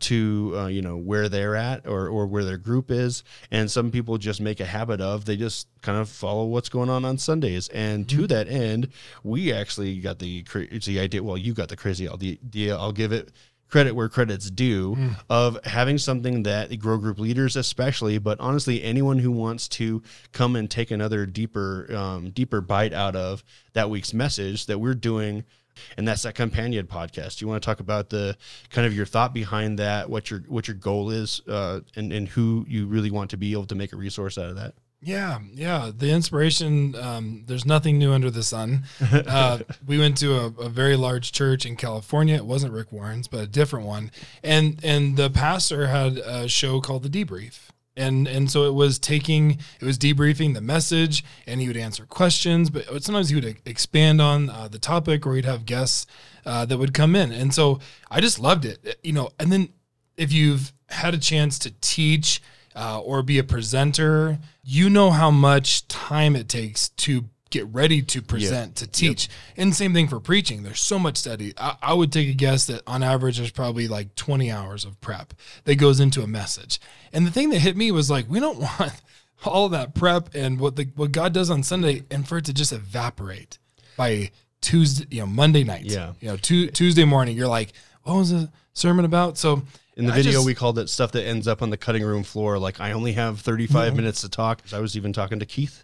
to 0.01 0.53
uh, 0.55 0.67
you 0.67 0.81
know 0.81 0.97
where 0.97 1.29
they're 1.29 1.55
at 1.55 1.87
or, 1.87 2.07
or 2.07 2.25
where 2.25 2.43
their 2.43 2.57
group 2.57 2.91
is 2.91 3.23
and 3.51 3.69
some 3.69 3.91
people 3.91 4.17
just 4.17 4.41
make 4.41 4.59
a 4.59 4.65
habit 4.65 4.99
of 4.99 5.25
they 5.25 5.37
just 5.37 5.67
kind 5.81 5.97
of 5.97 6.09
follow 6.09 6.45
what's 6.45 6.69
going 6.69 6.89
on 6.89 7.05
on 7.05 7.17
sundays 7.17 7.67
and 7.69 8.09
to 8.09 8.27
that 8.27 8.47
end 8.47 8.89
we 9.23 9.53
actually 9.53 9.99
got 9.99 10.19
the 10.19 10.43
crazy 10.43 10.99
idea 10.99 11.23
well 11.23 11.37
you 11.37 11.53
got 11.53 11.69
the 11.69 11.77
crazy 11.77 12.09
idea 12.09 12.75
i'll 12.75 12.91
give 12.91 13.11
it 13.11 13.31
credit 13.71 13.93
where 13.93 14.09
credit's 14.09 14.51
due 14.51 14.95
of 15.29 15.57
having 15.63 15.97
something 15.97 16.43
that 16.43 16.69
the 16.69 16.77
grow 16.77 16.97
group 16.97 17.17
leaders 17.17 17.55
especially 17.55 18.17
but 18.17 18.39
honestly 18.39 18.83
anyone 18.83 19.17
who 19.19 19.31
wants 19.31 19.67
to 19.67 20.03
come 20.33 20.55
and 20.55 20.69
take 20.69 20.91
another 20.91 21.25
deeper 21.25 21.87
um, 21.95 22.29
deeper 22.31 22.61
bite 22.61 22.93
out 22.93 23.15
of 23.15 23.43
that 23.73 23.89
week's 23.89 24.13
message 24.13 24.65
that 24.65 24.77
we're 24.79 24.93
doing 24.93 25.43
and 25.97 26.07
that's 26.07 26.23
that 26.23 26.35
companion 26.35 26.85
podcast. 26.87 27.41
You 27.41 27.47
want 27.47 27.61
to 27.61 27.65
talk 27.65 27.79
about 27.79 28.09
the 28.09 28.37
kind 28.69 28.85
of 28.85 28.93
your 28.93 29.05
thought 29.05 29.33
behind 29.33 29.79
that, 29.79 30.09
what 30.09 30.29
your 30.29 30.41
what 30.47 30.67
your 30.67 30.75
goal 30.75 31.09
is, 31.09 31.41
uh, 31.47 31.79
and 31.95 32.11
and 32.11 32.27
who 32.27 32.65
you 32.67 32.87
really 32.87 33.09
want 33.09 33.31
to 33.31 33.37
be 33.37 33.53
able 33.53 33.65
to 33.67 33.75
make 33.75 33.93
a 33.93 33.95
resource 33.95 34.37
out 34.37 34.49
of 34.49 34.55
that. 34.57 34.73
Yeah, 35.03 35.39
yeah. 35.53 35.91
The 35.95 36.11
inspiration, 36.11 36.95
um, 36.95 37.43
there's 37.47 37.65
nothing 37.65 37.97
new 37.97 38.11
under 38.13 38.29
the 38.29 38.43
sun. 38.43 38.83
Uh, 39.11 39.59
we 39.85 39.97
went 39.97 40.17
to 40.17 40.35
a, 40.35 40.45
a 40.45 40.69
very 40.69 40.95
large 40.95 41.31
church 41.31 41.65
in 41.65 41.75
California. 41.75 42.35
It 42.35 42.45
wasn't 42.45 42.73
Rick 42.73 42.91
Warren's, 42.91 43.27
but 43.27 43.41
a 43.41 43.47
different 43.47 43.85
one. 43.85 44.11
And 44.43 44.79
and 44.83 45.15
the 45.15 45.29
pastor 45.29 45.87
had 45.87 46.17
a 46.17 46.47
show 46.47 46.81
called 46.81 47.03
The 47.03 47.09
Debrief. 47.09 47.69
And 47.95 48.27
and 48.27 48.49
so 48.49 48.65
it 48.65 48.73
was 48.73 48.99
taking, 48.99 49.59
it 49.79 49.85
was 49.85 49.97
debriefing 49.97 50.53
the 50.53 50.61
message, 50.61 51.23
and 51.45 51.61
he 51.61 51.67
would 51.67 51.77
answer 51.77 52.05
questions, 52.05 52.69
but 52.69 52.85
sometimes 53.03 53.29
he 53.29 53.35
would 53.35 53.57
expand 53.65 54.21
on 54.21 54.49
uh, 54.49 54.67
the 54.67 54.79
topic, 54.79 55.25
or 55.25 55.35
he'd 55.35 55.45
have 55.45 55.65
guests 55.65 56.07
uh, 56.45 56.65
that 56.65 56.77
would 56.77 56.93
come 56.93 57.15
in. 57.15 57.31
And 57.31 57.53
so 57.53 57.79
I 58.09 58.21
just 58.21 58.39
loved 58.39 58.65
it, 58.65 58.97
you 59.03 59.13
know. 59.13 59.29
And 59.39 59.51
then 59.51 59.69
if 60.17 60.31
you've 60.31 60.73
had 60.89 61.13
a 61.13 61.19
chance 61.19 61.59
to 61.59 61.71
teach 61.81 62.41
uh, 62.75 62.99
or 62.99 63.23
be 63.23 63.39
a 63.39 63.43
presenter, 63.43 64.39
you 64.63 64.89
know 64.89 65.11
how 65.11 65.31
much 65.31 65.87
time 65.87 66.35
it 66.35 66.47
takes 66.49 66.89
to 66.89 67.25
get 67.51 67.67
ready 67.67 68.01
to 68.01 68.21
present, 68.21 68.77
to 68.77 68.87
teach. 68.87 69.27
And 69.57 69.75
same 69.75 69.93
thing 69.93 70.07
for 70.07 70.19
preaching. 70.19 70.63
There's 70.63 70.79
so 70.79 70.97
much 70.97 71.17
study. 71.17 71.53
I, 71.57 71.75
I 71.81 71.93
would 71.93 72.11
take 72.11 72.29
a 72.29 72.33
guess 72.33 72.65
that 72.67 72.81
on 72.87 73.03
average, 73.03 73.37
there's 73.37 73.51
probably 73.51 73.87
like 73.87 74.15
20 74.15 74.49
hours 74.49 74.85
of 74.85 74.99
prep 75.01 75.33
that 75.65 75.75
goes 75.75 75.99
into 75.99 76.23
a 76.23 76.27
message. 76.27 76.79
And 77.13 77.27
the 77.27 77.31
thing 77.31 77.49
that 77.49 77.59
hit 77.59 77.75
me 77.75 77.91
was 77.91 78.09
like, 78.09 78.29
we 78.29 78.39
don't 78.39 78.59
want 78.79 78.93
all 79.45 79.69
that 79.69 79.93
prep 79.93 80.33
and 80.33 80.59
what 80.59 80.75
the 80.75 80.87
what 80.95 81.11
God 81.11 81.33
does 81.33 81.49
on 81.49 81.63
Sunday 81.63 82.03
and 82.09 82.27
for 82.27 82.37
it 82.37 82.45
to 82.45 82.53
just 82.53 82.71
evaporate 82.71 83.57
by 83.97 84.31
Tuesday, 84.61 85.07
you 85.11 85.21
know, 85.21 85.27
Monday 85.27 85.63
night. 85.63 85.85
Yeah. 85.85 86.13
You 86.21 86.29
know, 86.29 86.37
tu- 86.37 86.69
Tuesday 86.69 87.03
morning, 87.03 87.35
you're 87.35 87.47
like, 87.47 87.73
what 88.03 88.15
was 88.17 88.31
the 88.31 88.49
sermon 88.73 89.05
about? 89.05 89.37
So 89.37 89.63
In 89.95 90.05
the 90.05 90.13
I 90.13 90.15
video, 90.15 90.31
just- 90.33 90.45
we 90.45 90.53
called 90.55 90.79
it 90.79 90.89
stuff 90.89 91.11
that 91.13 91.23
ends 91.25 91.47
up 91.47 91.61
on 91.61 91.69
the 91.69 91.77
cutting 91.77 92.03
room 92.03 92.23
floor. 92.23 92.57
Like 92.59 92.79
I 92.79 92.91
only 92.93 93.13
have 93.13 93.39
35 93.41 93.95
minutes 93.95 94.21
to 94.21 94.29
talk. 94.29 94.61
I 94.73 94.79
was 94.79 94.95
even 94.97 95.13
talking 95.13 95.39
to 95.39 95.45
Keith, 95.45 95.83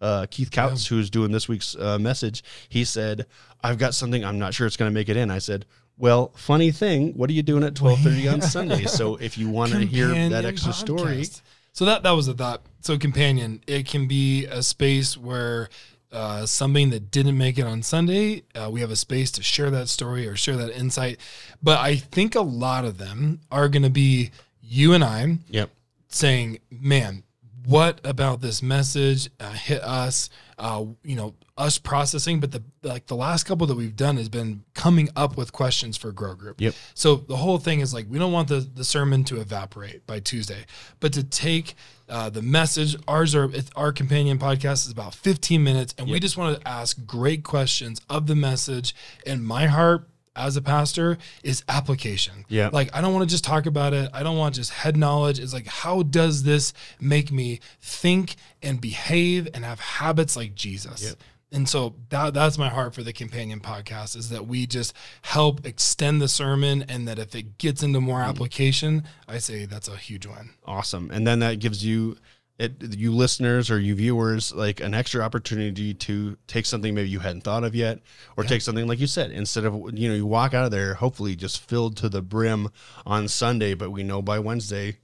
uh, 0.00 0.26
Keith 0.30 0.50
Couts, 0.50 0.86
who's 0.86 1.10
doing 1.10 1.32
this 1.32 1.48
week's 1.48 1.74
uh, 1.76 1.98
message. 1.98 2.42
He 2.68 2.84
said, 2.84 3.26
"I've 3.62 3.78
got 3.78 3.94
something. 3.94 4.24
I'm 4.24 4.38
not 4.38 4.54
sure 4.54 4.66
it's 4.66 4.76
going 4.76 4.90
to 4.90 4.94
make 4.94 5.08
it 5.08 5.16
in." 5.16 5.30
I 5.30 5.38
said. 5.38 5.66
Well, 6.00 6.30
funny 6.36 6.70
thing, 6.70 7.14
what 7.14 7.28
are 7.28 7.32
you 7.32 7.42
doing 7.42 7.64
at 7.64 7.74
12:30 7.74 8.32
on 8.32 8.40
Sunday? 8.40 8.84
So 8.84 9.16
if 9.16 9.36
you 9.36 9.48
want 9.48 9.72
to 9.72 9.80
hear 9.84 10.06
that 10.28 10.44
extra 10.44 10.72
story. 10.72 11.26
So 11.72 11.84
that 11.86 12.04
that 12.04 12.12
was 12.12 12.26
the 12.26 12.34
thought. 12.34 12.62
So 12.82 12.96
companion, 12.96 13.60
it 13.66 13.86
can 13.88 14.06
be 14.06 14.46
a 14.46 14.62
space 14.62 15.16
where 15.16 15.68
uh, 16.10 16.46
something 16.46 16.90
that 16.90 17.10
didn't 17.10 17.36
make 17.36 17.58
it 17.58 17.66
on 17.66 17.82
Sunday, 17.82 18.42
uh, 18.54 18.70
we 18.70 18.80
have 18.80 18.90
a 18.90 18.96
space 18.96 19.30
to 19.32 19.42
share 19.42 19.70
that 19.70 19.88
story 19.88 20.26
or 20.26 20.36
share 20.36 20.56
that 20.56 20.70
insight. 20.70 21.18
But 21.62 21.78
I 21.80 21.96
think 21.96 22.34
a 22.34 22.40
lot 22.40 22.84
of 22.84 22.98
them 22.98 23.40
are 23.50 23.68
going 23.68 23.82
to 23.82 23.90
be 23.90 24.30
you 24.62 24.94
and 24.94 25.04
I 25.04 25.38
yep. 25.50 25.70
saying, 26.08 26.58
"Man, 26.70 27.22
what 27.68 28.00
about 28.04 28.40
this 28.40 28.62
message 28.62 29.28
uh, 29.40 29.50
hit 29.50 29.82
us?" 29.82 30.30
Uh, 30.58 30.86
you 31.04 31.14
know, 31.14 31.34
us 31.56 31.78
processing. 31.78 32.40
But 32.40 32.52
the 32.52 32.62
like 32.82 33.06
the 33.06 33.16
last 33.16 33.44
couple 33.44 33.66
that 33.66 33.76
we've 33.76 33.96
done 33.96 34.16
has 34.16 34.28
been 34.28 34.64
coming 34.74 35.08
up 35.14 35.36
with 35.36 35.52
questions 35.52 35.96
for 35.96 36.12
Grow 36.12 36.34
Group. 36.34 36.60
Yep. 36.60 36.74
So 36.94 37.16
the 37.16 37.36
whole 37.36 37.58
thing 37.58 37.80
is 37.80 37.92
like 37.92 38.06
we 38.08 38.18
don't 38.18 38.32
want 38.32 38.48
the 38.48 38.60
the 38.60 38.84
sermon 38.84 39.24
to 39.24 39.40
evaporate 39.40 40.06
by 40.06 40.20
Tuesday, 40.20 40.64
but 41.00 41.12
to 41.12 41.24
take 41.24 41.74
uh, 42.08 42.30
the 42.30 42.42
message. 42.42 42.96
Ours 43.06 43.34
are 43.34 43.50
it's, 43.52 43.70
our 43.76 43.92
companion 43.92 44.38
podcast 44.38 44.86
is 44.86 44.90
about 44.90 45.14
15 45.14 45.62
minutes, 45.62 45.94
and 45.98 46.08
we 46.08 46.20
just 46.20 46.36
want 46.36 46.60
to 46.60 46.68
ask 46.68 47.04
great 47.06 47.44
questions 47.44 48.00
of 48.08 48.26
the 48.26 48.34
message. 48.34 48.94
And 49.26 49.44
my 49.44 49.66
heart, 49.66 50.08
as 50.38 50.56
a 50.56 50.62
pastor 50.62 51.18
is 51.42 51.64
application. 51.68 52.44
Yeah. 52.48 52.70
Like 52.72 52.94
I 52.94 53.00
don't 53.00 53.12
want 53.12 53.28
to 53.28 53.32
just 53.32 53.44
talk 53.44 53.66
about 53.66 53.92
it. 53.92 54.08
I 54.14 54.22
don't 54.22 54.38
want 54.38 54.54
just 54.54 54.70
head 54.70 54.96
knowledge. 54.96 55.38
It's 55.38 55.52
like 55.52 55.66
how 55.66 56.02
does 56.04 56.44
this 56.44 56.72
make 57.00 57.30
me 57.32 57.60
think 57.80 58.36
and 58.62 58.80
behave 58.80 59.48
and 59.52 59.64
have 59.64 59.80
habits 59.80 60.36
like 60.36 60.54
Jesus? 60.54 61.02
Yep. 61.02 61.16
And 61.50 61.66
so 61.66 61.94
that 62.10 62.34
that's 62.34 62.58
my 62.58 62.68
heart 62.68 62.94
for 62.94 63.02
the 63.02 63.12
companion 63.12 63.60
podcast 63.60 64.16
is 64.16 64.28
that 64.28 64.46
we 64.46 64.66
just 64.66 64.92
help 65.22 65.64
extend 65.66 66.20
the 66.20 66.28
sermon 66.28 66.84
and 66.88 67.08
that 67.08 67.18
if 67.18 67.34
it 67.34 67.56
gets 67.58 67.82
into 67.82 68.00
more 68.02 68.20
Mm. 68.20 68.28
application, 68.28 69.04
I 69.26 69.38
say 69.38 69.64
that's 69.64 69.88
a 69.88 69.96
huge 69.96 70.26
win. 70.26 70.50
awesome 70.66 71.10
and 71.10 71.26
then 71.26 71.38
that 71.40 71.58
gives 71.58 71.82
you 71.84 72.18
it 72.58 72.96
you 72.96 73.12
listeners 73.12 73.70
or 73.70 73.78
you 73.78 73.94
viewers 73.94 74.52
like 74.52 74.80
an 74.80 74.92
extra 74.92 75.22
opportunity 75.22 75.94
to 75.94 76.36
take 76.46 76.66
something 76.66 76.94
maybe 76.94 77.08
you 77.08 77.20
hadn't 77.20 77.42
thought 77.42 77.64
of 77.64 77.74
yet 77.74 78.00
or 78.36 78.44
take 78.44 78.62
something 78.62 78.86
like 78.86 78.98
you 78.98 79.06
said 79.06 79.30
instead 79.30 79.64
of 79.64 79.74
you 79.94 80.08
know 80.08 80.14
you 80.14 80.26
walk 80.26 80.54
out 80.54 80.64
of 80.64 80.70
there 80.70 80.94
hopefully 80.94 81.36
just 81.36 81.60
filled 81.60 81.96
to 81.96 82.08
the 82.08 82.20
brim 82.20 82.68
on 83.06 83.28
sunday 83.28 83.74
but 83.74 83.90
we 83.90 84.02
know 84.02 84.20
by 84.20 84.38
wednesday 84.38 84.96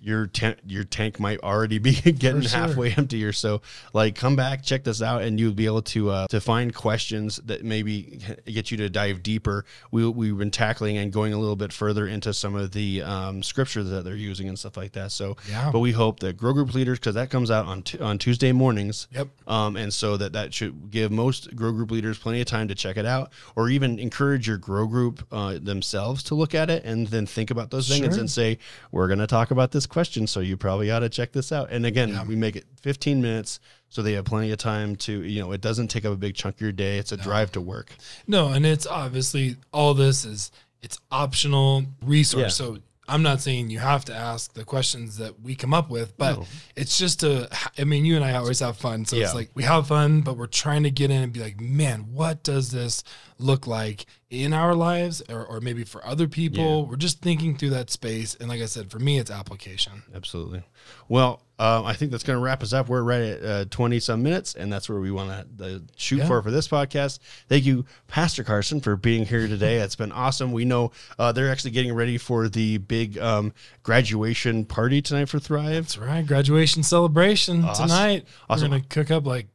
your 0.00 0.28
tank 0.28 0.58
your 0.64 0.84
tank 0.84 1.18
might 1.18 1.40
already 1.40 1.78
be 1.78 1.92
getting 2.12 2.40
sure. 2.42 2.50
halfway 2.60 2.92
empty 2.92 3.24
or 3.24 3.32
so 3.32 3.60
like 3.92 4.14
come 4.14 4.36
back 4.36 4.62
check 4.62 4.84
this 4.84 5.02
out 5.02 5.22
and 5.22 5.40
you'll 5.40 5.52
be 5.52 5.66
able 5.66 5.82
to 5.82 6.08
uh, 6.10 6.26
to 6.28 6.40
find 6.40 6.72
questions 6.72 7.40
that 7.46 7.64
maybe 7.64 8.20
get 8.46 8.70
you 8.70 8.76
to 8.76 8.88
dive 8.88 9.24
deeper 9.24 9.64
we, 9.90 10.08
we've 10.08 10.38
been 10.38 10.52
tackling 10.52 10.96
and 10.98 11.12
going 11.12 11.32
a 11.32 11.38
little 11.38 11.56
bit 11.56 11.72
further 11.72 12.06
into 12.06 12.32
some 12.32 12.54
of 12.54 12.70
the 12.70 13.02
um, 13.02 13.42
scriptures 13.42 13.90
that 13.90 14.04
they're 14.04 14.14
using 14.14 14.48
and 14.48 14.56
stuff 14.56 14.76
like 14.76 14.92
that 14.92 15.10
so 15.10 15.36
Yeah. 15.50 15.70
but 15.72 15.80
we 15.80 15.90
hope 15.90 16.20
that 16.20 16.36
grow 16.36 16.52
group 16.52 16.74
leaders 16.74 17.00
because 17.00 17.16
that 17.16 17.28
comes 17.30 17.50
out 17.50 17.66
on 17.66 17.82
t- 17.82 17.98
on 17.98 18.18
tuesday 18.18 18.52
mornings 18.52 19.08
Yep. 19.10 19.28
um, 19.48 19.76
and 19.76 19.92
so 19.92 20.16
that 20.16 20.32
that 20.34 20.54
should 20.54 20.92
give 20.92 21.10
most 21.10 21.56
grow 21.56 21.72
group 21.72 21.90
leaders 21.90 22.18
plenty 22.18 22.40
of 22.40 22.46
time 22.46 22.68
to 22.68 22.76
check 22.76 22.96
it 22.98 23.06
out 23.06 23.32
or 23.56 23.68
even 23.68 23.98
encourage 23.98 24.46
your 24.46 24.58
grow 24.58 24.86
group 24.86 25.26
uh, 25.32 25.58
themselves 25.60 26.22
to 26.24 26.36
look 26.36 26.54
at 26.54 26.70
it 26.70 26.84
and 26.84 27.08
then 27.08 27.26
think 27.26 27.50
about 27.50 27.70
those 27.72 27.88
things 27.88 28.14
Sure. 28.14 28.20
and 28.20 28.30
say 28.30 28.58
we're 28.92 29.08
going 29.08 29.18
to 29.18 29.26
talk 29.26 29.50
about 29.50 29.72
this 29.72 29.86
question 29.88 30.26
so 30.26 30.40
you 30.40 30.56
probably 30.56 30.90
ought 30.90 31.00
to 31.00 31.08
check 31.08 31.32
this 31.32 31.52
out. 31.52 31.70
And 31.70 31.86
again 31.86 32.26
we 32.26 32.36
make 32.36 32.56
it 32.56 32.64
15 32.82 33.20
minutes 33.20 33.60
so 33.88 34.02
they 34.02 34.12
have 34.12 34.24
plenty 34.24 34.50
of 34.50 34.58
time 34.58 34.96
to 34.96 35.22
you 35.22 35.40
know 35.40 35.52
it 35.52 35.60
doesn't 35.60 35.88
take 35.88 36.04
up 36.04 36.12
a 36.12 36.16
big 36.16 36.34
chunk 36.34 36.56
of 36.56 36.60
your 36.60 36.72
day. 36.72 36.98
It's 36.98 37.12
a 37.12 37.16
drive 37.16 37.52
to 37.52 37.60
work. 37.60 37.94
No, 38.26 38.48
and 38.48 38.64
it's 38.66 38.86
obviously 38.86 39.56
all 39.72 39.94
this 39.94 40.24
is 40.24 40.50
it's 40.82 40.98
optional 41.10 41.84
resource. 42.02 42.42
Yeah. 42.42 42.48
So 42.48 42.78
I'm 43.08 43.22
not 43.22 43.40
saying 43.40 43.70
you 43.70 43.78
have 43.78 44.04
to 44.06 44.14
ask 44.14 44.52
the 44.52 44.64
questions 44.64 45.16
that 45.16 45.40
we 45.40 45.54
come 45.54 45.72
up 45.72 45.88
with, 45.90 46.16
but 46.18 46.38
No. 46.38 46.46
it's 46.76 46.98
just 46.98 47.22
a 47.22 47.48
I 47.78 47.84
mean, 47.84 48.04
you 48.04 48.16
and 48.16 48.24
I 48.24 48.34
always 48.34 48.60
have 48.60 48.76
fun. 48.76 49.04
So 49.06 49.16
Yeah. 49.16 49.24
it's 49.24 49.34
like 49.34 49.50
we 49.54 49.62
have 49.64 49.86
fun, 49.88 50.20
but 50.20 50.36
we're 50.36 50.46
trying 50.46 50.82
to 50.82 50.90
get 50.90 51.10
in 51.10 51.22
and 51.22 51.32
be 51.32 51.40
like, 51.40 51.60
man, 51.60 52.12
what 52.12 52.42
does 52.42 52.70
this 52.70 53.02
look 53.38 53.66
like 53.66 54.06
in 54.30 54.52
our 54.52 54.74
lives 54.74 55.22
or, 55.28 55.44
or 55.44 55.60
maybe 55.60 55.84
for 55.84 56.04
other 56.06 56.28
people? 56.28 56.86
We're 56.86 56.96
just 56.96 57.20
thinking 57.22 57.56
through 57.56 57.70
that 57.70 57.90
space. 57.90 58.34
And 58.38 58.48
like 58.48 58.60
I 58.60 58.66
said, 58.66 58.90
for 58.90 58.98
me, 58.98 59.18
it's 59.18 59.30
application. 59.30 60.02
absolutely 60.14 60.62
well 61.08 61.42
um, 61.58 61.84
i 61.86 61.92
think 61.92 62.10
that's 62.10 62.22
going 62.24 62.36
to 62.38 62.42
wrap 62.42 62.62
us 62.62 62.72
up 62.72 62.88
we're 62.88 63.02
right 63.02 63.22
at 63.22 63.44
uh, 63.44 63.64
20 63.70 64.00
some 64.00 64.22
minutes 64.22 64.54
and 64.54 64.72
that's 64.72 64.88
where 64.88 65.00
we 65.00 65.10
want 65.10 65.58
to 65.58 65.76
uh, 65.76 65.78
shoot 65.96 66.18
Yeah. 66.18 66.26
for 66.26 66.42
for 66.42 66.50
this 66.50 66.68
podcast 66.68 67.18
thank 67.48 67.64
you 67.64 67.84
pastor 68.06 68.44
Karsten 68.44 68.80
for 68.80 68.96
being 68.96 69.24
here 69.26 69.46
today 69.48 69.76
it's 69.78 69.96
been 69.96 70.12
awesome 70.12 70.52
we 70.52 70.64
know 70.64 70.92
uh, 71.18 71.32
they're 71.32 71.50
actually 71.50 71.72
getting 71.72 71.92
ready 71.94 72.18
for 72.18 72.48
the 72.48 72.78
big 72.78 73.18
um, 73.18 73.52
graduation 73.82 74.64
party 74.64 75.00
tonight 75.02 75.28
for 75.28 75.38
thrive 75.38 75.72
That's 75.84 75.98
right. 75.98 76.26
Graduation 76.26 76.82
celebration 76.82 77.64
Awesome. 77.64 77.88
tonight. 77.88 78.26
Awesome. 78.48 78.64
We're 78.64 78.68
going 78.78 78.82
to 78.82 78.88
cook 78.88 79.10
up 79.10 79.26
like 79.26 79.46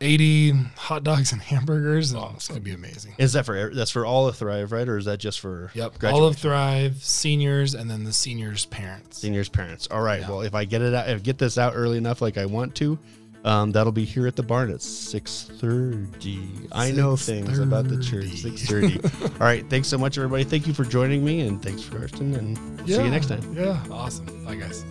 80 0.00 0.52
hot 0.76 1.02
dogs 1.02 1.32
and 1.32 1.40
hamburgers. 1.42 2.12
And 2.12 2.22
It's 2.36 2.46
going 2.48 2.60
to 2.60 2.64
be 2.64 2.72
amazing. 2.72 3.14
is 3.18 3.32
that 3.32 3.44
for 3.44 3.74
that's 3.74 3.90
for 3.90 4.06
all 4.06 4.28
of 4.28 4.36
thrive 4.36 4.70
right 4.72 4.88
or 4.88 4.96
is 4.96 5.06
that 5.06 5.18
just 5.18 5.40
for 5.40 5.70
Yep. 5.74 5.98
graduation? 5.98 6.22
All 6.22 6.28
of 6.28 6.36
Thrive, 6.36 7.02
seniors, 7.02 7.74
and 7.74 7.90
then 7.90 8.04
the 8.04 8.12
seniors' 8.12 8.64
parents. 8.66 9.18
seniors 9.18 9.48
parents 9.48 9.88
all 9.90 10.00
right 10.02 10.20
well 10.28 10.42
if 10.42 10.54
i 10.54 10.64
get 10.64 10.82
it 10.82 10.94
out 10.94 11.08
if 11.08 11.16
I 11.16 11.22
get 11.22 11.38
this 11.38 11.58
out 11.58 11.72
early 11.74 11.98
enough 11.98 12.22
like 12.22 12.38
i 12.38 12.46
want 12.46 12.74
to 12.76 12.98
um, 13.44 13.70
that'll 13.72 13.92
be 13.92 14.04
here 14.04 14.26
at 14.26 14.34
the 14.36 14.42
barn 14.42 14.70
at 14.70 14.80
6.30 14.80 16.68
i 16.72 16.90
know 16.90 17.16
things 17.16 17.58
about 17.58 17.88
the 17.88 18.00
church 18.02 18.26
6.30 18.42 19.32
all 19.40 19.46
right 19.46 19.68
thanks 19.70 19.88
so 19.88 19.96
much 19.98 20.16
everybody 20.18 20.44
thank 20.44 20.66
you 20.66 20.74
for 20.74 20.84
joining 20.84 21.24
me 21.24 21.40
and 21.40 21.62
thanks 21.62 21.82
for 21.82 21.98
Karsten 21.98 22.34
and 22.34 22.56
see 22.88 22.94
you 23.02 23.10
next 23.10 23.26
time 23.26 23.40
Yeah. 23.54 23.82
Awesome. 23.90 24.44
Bye, 24.44 24.56
guys. 24.56 24.84